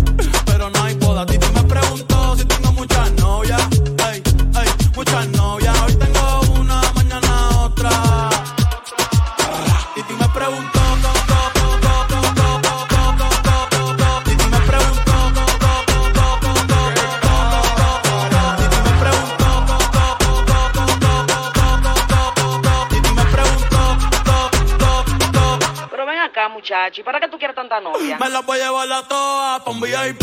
[26.81, 28.17] acá, muchacho, ¿y para qué tú quieres tanta novia?
[28.17, 30.21] Me las voy a llevar a todas pa' un VIP,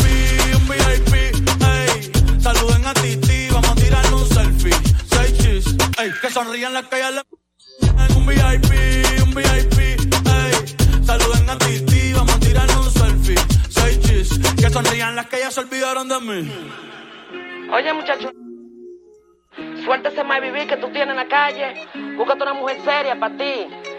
[0.55, 2.11] un VIP, ey.
[2.41, 4.73] Saluden a Titi, vamos a tirar un selfie.
[5.09, 6.11] Seis chis, ey.
[6.21, 7.21] Que sonrían las que ya le...
[8.15, 11.05] Un VIP, un VIP, ey.
[11.05, 13.35] Saluden a Titi, vamos a tirar un selfie.
[13.69, 16.51] Seis chis, que sonrían las que ya se olvidaron de mí.
[17.71, 18.31] Oye, muchacho,
[19.85, 21.87] suerte ese más vivir que tú tienes en la calle.
[22.17, 23.98] Búscate una mujer seria para ti.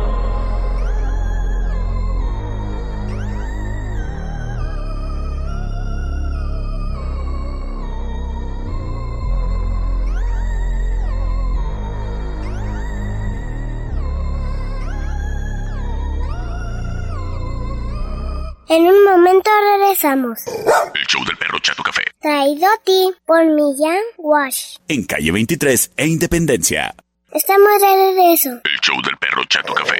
[18.71, 20.39] En un momento regresamos.
[20.47, 22.03] El show del perro Chato Café.
[22.21, 24.77] Traído a ti por Millán Wash.
[24.87, 26.95] En calle 23 e Independencia.
[27.33, 28.49] Estamos de regreso.
[28.63, 29.99] El show del perro Chato Café.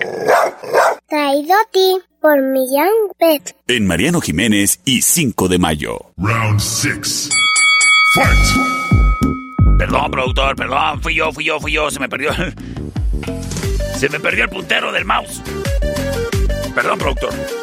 [1.06, 2.88] Traído a ti por Millán
[3.20, 3.58] Pet.
[3.68, 6.00] En Mariano Jiménez y 5 de mayo.
[6.16, 7.30] Round 6.
[9.80, 11.02] Perdón, productor, perdón.
[11.02, 11.92] Fui yo, fui yo, fui yo.
[11.92, 12.56] Se me perdió el...
[14.00, 15.42] Se me perdió el puntero del mouse.
[16.74, 17.61] Perdón, productor.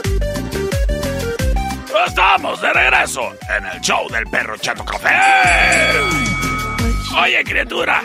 [2.06, 5.08] Estamos de regreso en el show del perro Chato Café.
[7.20, 8.02] Oye, criatura,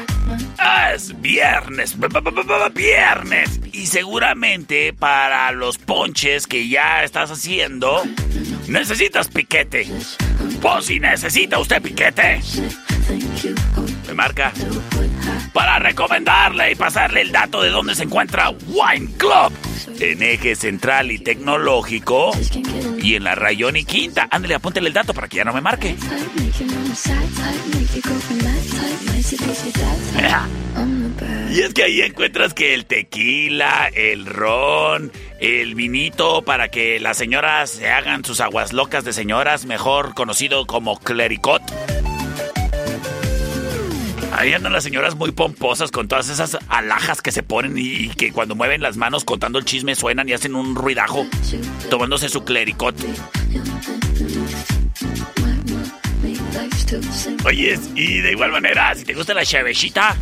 [0.94, 1.96] es viernes,
[2.74, 3.60] viernes.
[3.72, 8.04] Y seguramente para los ponches que ya estás haciendo,
[8.68, 9.88] necesitas piquete.
[10.62, 12.42] Pues si necesita usted piquete,
[14.08, 14.52] me marca
[15.54, 19.54] para recomendarle y pasarle el dato de dónde se encuentra Wine Club.
[20.00, 22.32] En eje central y tecnológico
[23.02, 24.28] y en la Rayón y Quinta.
[24.32, 25.96] Ándale, apúntele el dato para que ya no me marque.
[31.52, 37.18] Y es que ahí encuentras que el tequila, el ron, el vinito para que las
[37.18, 41.62] señoras se hagan sus aguas locas de señoras, mejor conocido como clericot.
[44.36, 48.32] Ahí andan las señoras muy pomposas con todas esas alhajas que se ponen y, que
[48.32, 51.28] cuando mueven las manos contando el chisme suenan y hacen un ruidajo
[51.90, 52.96] tomándose su clericot.
[57.46, 60.16] Oye, y de igual manera, si te gusta la chevechita,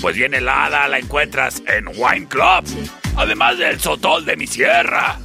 [0.00, 2.64] pues bien helada la encuentras en Wine Club.
[3.16, 5.18] Además del sotol de mi sierra.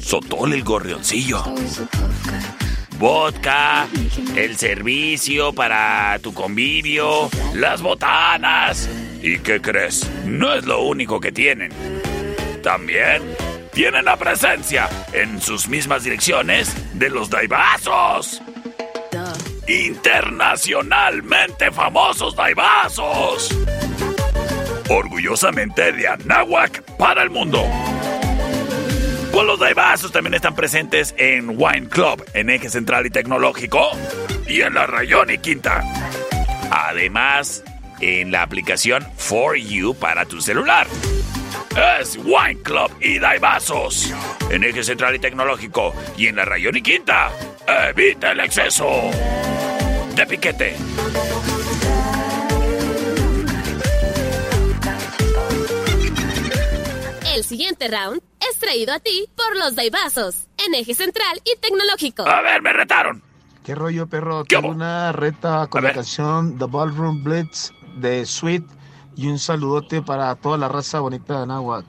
[0.00, 1.44] Sotol el gorrioncillo.
[2.98, 3.86] Vodka,
[4.36, 8.88] el servicio para tu convivio, las botanas.
[9.22, 10.08] ¿Y qué crees?
[10.24, 11.72] No es lo único que tienen.
[12.62, 13.22] También
[13.72, 18.40] tienen la presencia en sus mismas direcciones de los daibazos.
[19.68, 23.50] Internacionalmente famosos daibazos.
[24.88, 27.62] Orgullosamente de Anáhuac para el mundo.
[29.36, 33.90] Pues los daibazos también están presentes en Wine Club, en Eje Central y Tecnológico
[34.48, 35.84] y en la Rayón y Quinta.
[36.70, 37.62] Además,
[38.00, 40.86] en la aplicación For You para tu celular.
[42.00, 44.10] Es Wine Club y Daibazos.
[44.48, 47.30] En Eje Central y Tecnológico y en la Rayón y Quinta.
[47.90, 49.10] Evita el exceso
[50.14, 50.76] de piquete.
[57.34, 58.22] El siguiente round
[58.56, 62.26] es traído a ti por los Daibazos, en eje central y tecnológico.
[62.26, 63.22] A ver, me retaron.
[63.62, 64.44] ¿Qué rollo, perro?
[64.44, 68.64] Tengo una reta con la canción The Ballroom Blitz de Sweet
[69.14, 71.84] y un saludote para toda la raza bonita de Anáhuac.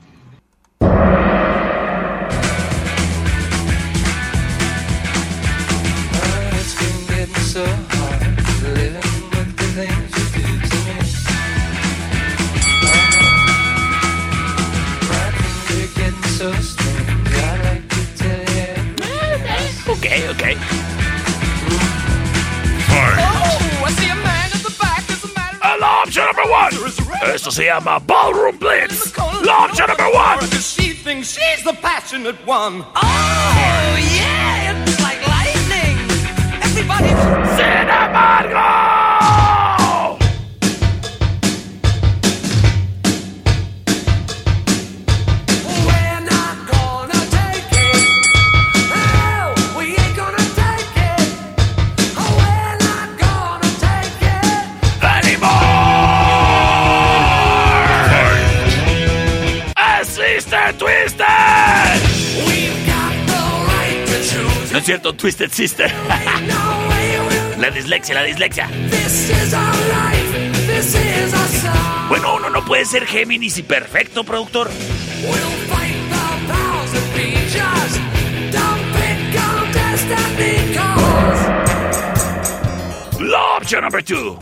[26.37, 27.33] Number one.
[27.33, 29.13] Esto se llama Ballroom Blitz.
[29.43, 30.39] La option number one.
[30.61, 32.85] She thinks she's the passionate one.
[32.95, 35.97] Oh, yeah, it's like lightning.
[36.61, 37.09] Everybody.
[37.55, 38.96] Sin embargo.
[64.87, 65.91] No es cierto, Twisted Sister.
[67.59, 68.69] la dislexia, la dislexia.
[72.07, 74.69] Bueno, uno no puede ser Géminis y perfecto, productor.
[75.23, 75.57] We'll.
[83.19, 84.39] La option number two.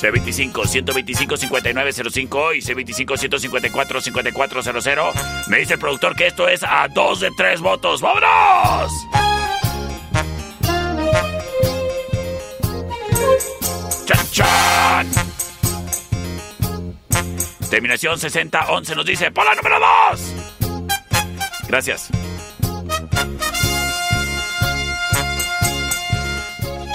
[0.00, 5.48] C25 125 5905 y C25 154 5400.
[5.48, 8.00] Me dice el productor que esto es a dos de tres votos.
[8.00, 8.92] ¡Vámonos!
[14.30, 15.10] ¡Chan!
[17.68, 19.78] Terminación 6011 nos dice ¡Por la número
[20.10, 20.34] 2!
[21.68, 22.10] Gracias.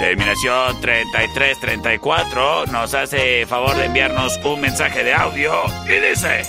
[0.04, 6.42] Terminación 3334 nos hace favor de enviarnos un mensaje de audio y dice: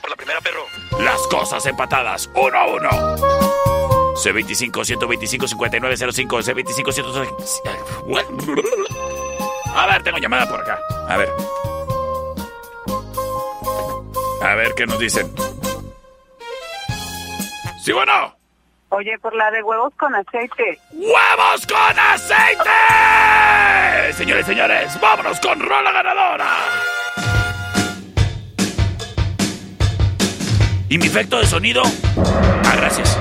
[0.00, 0.64] Por la primera, perro.
[1.00, 2.88] Las cosas empatadas, uno a uno.
[4.14, 8.18] C25 125 5905 C25 125
[9.74, 10.78] A ver, tengo llamada por acá.
[11.08, 11.30] A ver.
[14.40, 15.34] A ver qué nos dicen.
[17.82, 18.37] Sí, bueno.
[18.90, 20.80] Oye, por la de huevos con aceite.
[20.92, 22.70] ¡Huevos con aceite!
[24.14, 26.46] Señores, señores, vámonos con rola ganadora.
[30.88, 31.82] ¿Y mi efecto de sonido?
[32.64, 33.17] Ah, gracias.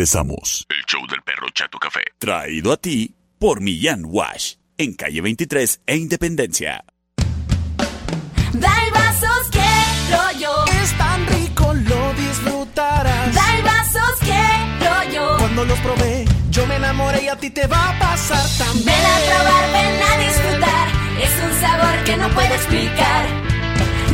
[0.00, 0.66] Regresamos.
[0.70, 2.00] El show del perro Chato Café.
[2.18, 4.54] Traído a ti por Millán Wash.
[4.78, 6.84] En calle 23 e Independencia.
[8.54, 10.64] Dai vasos quiero yo.
[10.82, 13.34] Es tan rico, lo disfrutarás.
[13.34, 15.36] Dai vasos quiero yo.
[15.38, 18.86] Cuando los probé, yo me enamoré y a ti te va a pasar también.
[18.86, 20.88] Ven a probar, ven a disfrutar.
[21.20, 23.49] Es un sabor que no puedo explicar.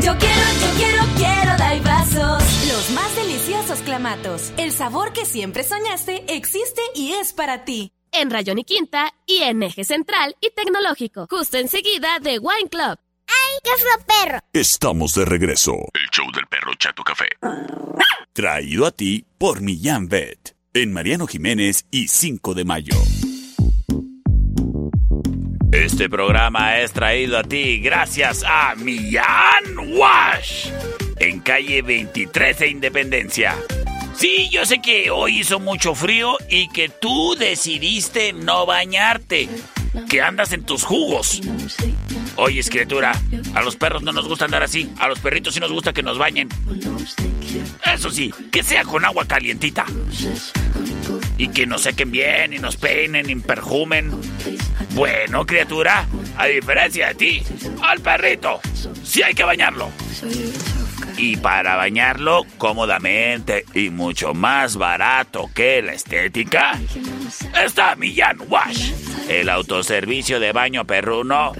[0.06, 2.68] Yo quiero, yo quiero, quiero Dai vasos.
[2.68, 4.52] Los más deliciosos clamatos.
[4.56, 7.90] El sabor que siempre soñaste existe y es para ti.
[8.12, 11.26] En Rayón y Quinta y en Eje Central y Tecnológico.
[11.28, 12.96] Justo enseguida de Wine Club.
[13.26, 14.38] ¡Ay, qué fue perro!
[14.52, 15.72] Estamos de regreso.
[15.72, 17.26] El show del perro Chato Café.
[18.32, 20.54] Traído a ti por Millán Vet.
[20.72, 22.94] En Mariano Jiménez y 5 de mayo.
[25.76, 30.70] Este programa es traído a ti gracias a Millán Wash.
[31.18, 33.54] En calle 23 de Independencia.
[34.16, 39.50] Sí, yo sé que hoy hizo mucho frío y que tú decidiste no bañarte.
[40.08, 41.42] Que andas en tus jugos.
[42.36, 43.12] Oye, criatura,
[43.54, 44.90] a los perros no nos gusta andar así.
[44.98, 46.48] A los perritos sí nos gusta que nos bañen.
[47.84, 49.84] Eso sí, que sea con agua calientita.
[51.38, 54.10] Y que nos sequen bien y nos peinen y perfumen.
[54.90, 56.06] Bueno, criatura,
[56.36, 57.42] a diferencia de ti,
[57.82, 58.60] al perrito,
[59.02, 59.90] sí hay que bañarlo.
[61.18, 66.78] Y para bañarlo cómodamente y mucho más barato que la estética,
[67.64, 68.92] está Millán Wash,
[69.28, 71.52] el autoservicio de baño perruno,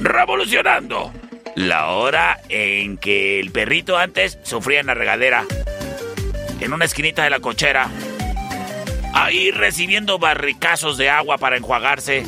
[0.00, 1.12] revolucionando
[1.54, 5.44] la hora en que el perrito antes sufría en la regadera,
[6.60, 7.88] en una esquinita de la cochera,
[9.14, 12.24] ahí recibiendo barricazos de agua para enjuagarse.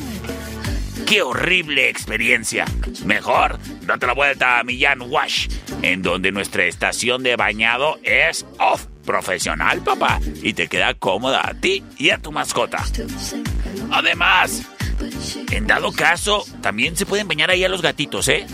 [1.05, 2.65] ¡Qué horrible experiencia!
[3.05, 5.47] Mejor, date la vuelta a Millán Wash,
[5.81, 11.53] en donde nuestra estación de bañado es off profesional, papá, y te queda cómoda a
[11.53, 12.83] ti y a tu mascota.
[13.91, 14.63] Además,
[15.51, 18.45] en dado caso, también se pueden bañar ahí a los gatitos, ¿eh?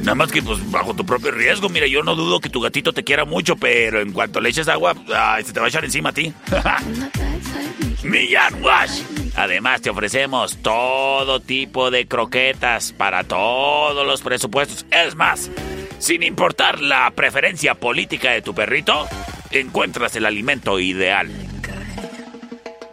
[0.00, 2.92] Nada más que pues bajo tu propio riesgo, mira, yo no dudo que tu gatito
[2.92, 5.84] te quiera mucho, pero en cuanto le eches agua, ay, se te va a echar
[5.84, 6.32] encima a ti.
[8.02, 9.02] Millán Wash.
[9.36, 14.86] Además te ofrecemos todo tipo de croquetas para todos los presupuestos.
[14.90, 15.50] Es más,
[15.98, 19.06] sin importar la preferencia política de tu perrito,
[19.50, 21.30] encuentras el alimento ideal.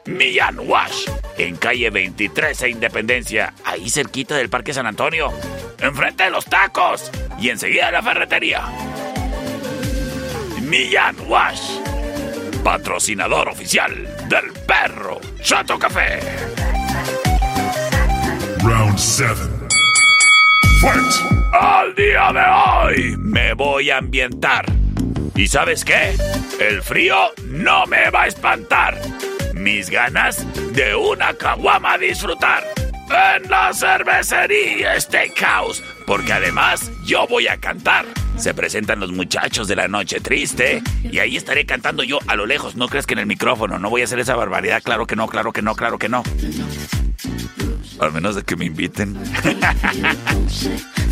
[0.08, 1.06] Millán Wash,
[1.38, 5.32] en calle 23 e Independencia, ahí cerquita del Parque San Antonio,
[5.80, 8.64] enfrente de los tacos y enseguida de la ferretería.
[10.62, 11.80] Millán Wash,
[12.64, 13.94] patrocinador oficial
[14.30, 16.20] del perro Chato Café.
[18.64, 19.34] Round 7.
[20.82, 21.38] Fight.
[21.54, 24.66] Al día de hoy me voy a ambientar.
[25.36, 26.16] ¿Y sabes qué?
[26.60, 29.00] El frío no me va a espantar.
[29.60, 32.64] Mis ganas de una caguama a disfrutar.
[33.10, 35.82] En la cervecería Steakhouse.
[36.06, 38.06] Porque además yo voy a cantar.
[38.38, 40.84] Se presentan los muchachos de la noche triste.
[41.04, 42.76] Y ahí estaré cantando yo a lo lejos.
[42.76, 43.80] No crees que en el micrófono.
[43.80, 44.84] No voy a hacer esa barbaridad.
[44.84, 46.24] Claro que no, claro que no, claro que no.
[48.00, 49.18] Al menos de que me inviten.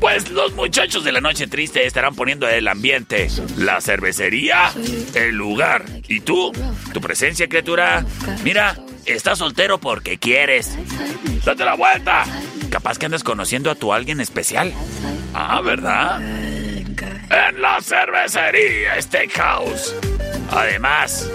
[0.00, 4.72] Pues los muchachos de la noche triste estarán poniendo el ambiente, la cervecería,
[5.14, 5.84] el lugar.
[6.08, 6.52] ¿Y tú?
[6.92, 8.04] ¿Tu presencia, criatura?
[8.44, 8.76] Mira,
[9.06, 10.76] estás soltero porque quieres.
[11.44, 12.24] ¡Date la vuelta!
[12.70, 14.72] Capaz que andas conociendo a tu alguien especial.
[15.34, 16.20] Ah, ¿verdad?
[16.20, 19.94] En la cervecería Steakhouse.
[20.50, 21.30] Además,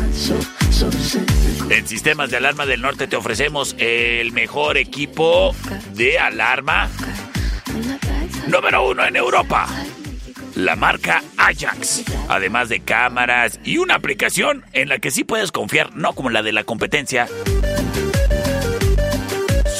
[1.69, 5.53] En Sistemas de Alarma del Norte te ofrecemos el mejor equipo
[5.93, 6.89] de alarma
[8.47, 9.67] número uno en Europa.
[10.55, 15.95] La marca Ajax, además de cámaras y una aplicación en la que sí puedes confiar,
[15.95, 17.27] no como la de la competencia.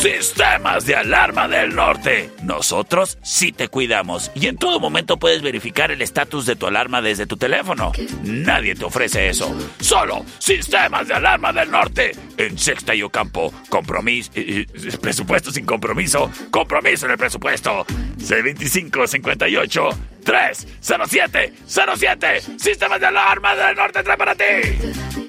[0.02, 2.32] Sistemas de Alarma del Norte.
[2.42, 7.04] Nosotros sí te cuidamos y en todo momento puedes verificar el estatus de tu alarma
[7.04, 7.92] desde tu teléfono.
[8.24, 9.56] Nadie te ofrece eso.
[9.80, 12.14] Solo Sistemas de Alarma del Norte.
[12.38, 13.54] En Sexta y Ocampo.
[13.70, 14.32] Compromiso.
[14.34, 16.32] eh, eh, presupuesto sin compromiso.
[16.50, 17.86] Compromiso en el presupuesto.
[18.18, 19.90] C25 58
[20.26, 22.42] 307 07.
[22.58, 24.46] Sistemas de Alarma del Norte trae para ti.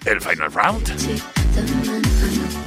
[0.07, 1.41] El Final Round.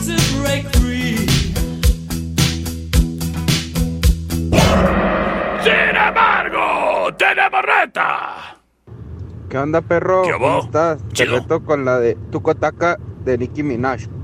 [0.06, 1.18] To break free.
[5.64, 8.58] Sin embargo, tenemos reta.
[9.50, 10.24] ¿Qué onda, perro?
[10.24, 11.00] ¿Qué ¿Cómo estás?
[11.14, 14.17] Te reto con la de Tucotaca de Nicki Minaj.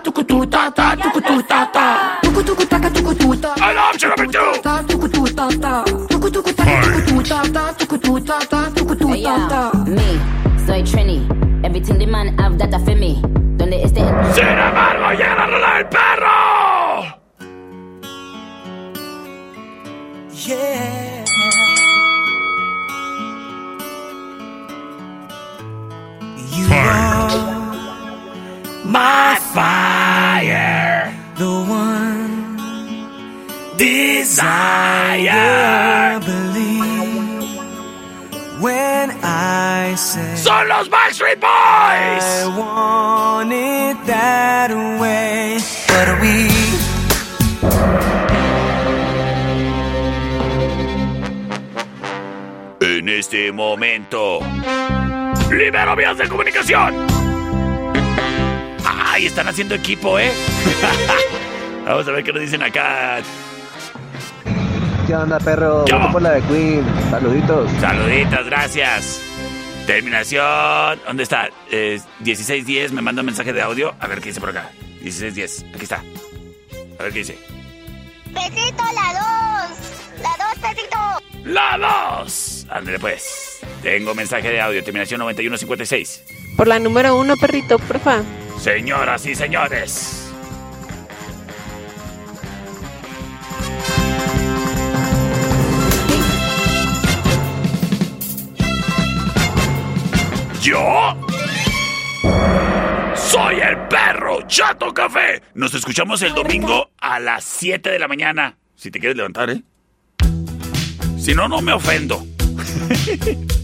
[2.42, 3.34] ta taka tuku tu
[4.04, 4.52] ta two.
[4.62, 5.48] ta tuku tu ta
[8.38, 8.94] ta taka tuku
[9.86, 10.18] Me,
[10.84, 11.43] Trini.
[11.74, 13.20] Everything the man have that for me.
[13.56, 14.04] Donde esté.
[14.32, 16.30] Sin embargo, llega la rola del perro.
[20.46, 21.24] Yeah.
[26.54, 27.74] You are
[28.84, 32.56] my fire, the one
[33.76, 35.83] desire.
[40.44, 42.22] Son los Backstreet Boys.
[42.22, 45.56] I want it that way,
[45.88, 46.50] but we.
[52.80, 54.40] En este momento,
[55.50, 56.94] libero vías de comunicación.
[58.84, 60.30] Ay, están haciendo equipo, ¿eh?
[61.86, 63.20] Vamos a ver qué nos dicen acá.
[65.06, 65.84] ¿Qué onda, perro?
[65.86, 66.12] ¿Qué Voto hubo?
[66.12, 66.84] por la de Queen.
[67.10, 67.70] Saluditos.
[67.80, 69.33] Saluditas, gracias.
[69.86, 71.00] Terminación.
[71.06, 71.50] ¿Dónde está?
[71.70, 73.94] Eh, 1610 me manda un mensaje de audio.
[74.00, 74.70] A ver qué dice por acá.
[75.02, 75.66] 1610.
[75.74, 76.02] Aquí está.
[76.98, 77.38] A ver qué dice.
[78.32, 79.78] Besito, la dos.
[80.22, 80.98] La dos, besito.
[81.44, 82.66] La 2.
[82.70, 83.60] Ándale pues.
[83.82, 84.82] Tengo mensaje de audio.
[84.82, 86.22] Terminación 9156.
[86.56, 88.22] Por la número uno, perrito, porfa.
[88.58, 90.23] Señoras y señores.
[100.64, 101.14] Yo
[103.14, 105.42] soy el perro Chato Café.
[105.52, 108.56] Nos escuchamos el domingo a las 7 de la mañana.
[108.74, 109.62] Si te quieres levantar, ¿eh?
[111.18, 112.24] Si no, no me ofendo.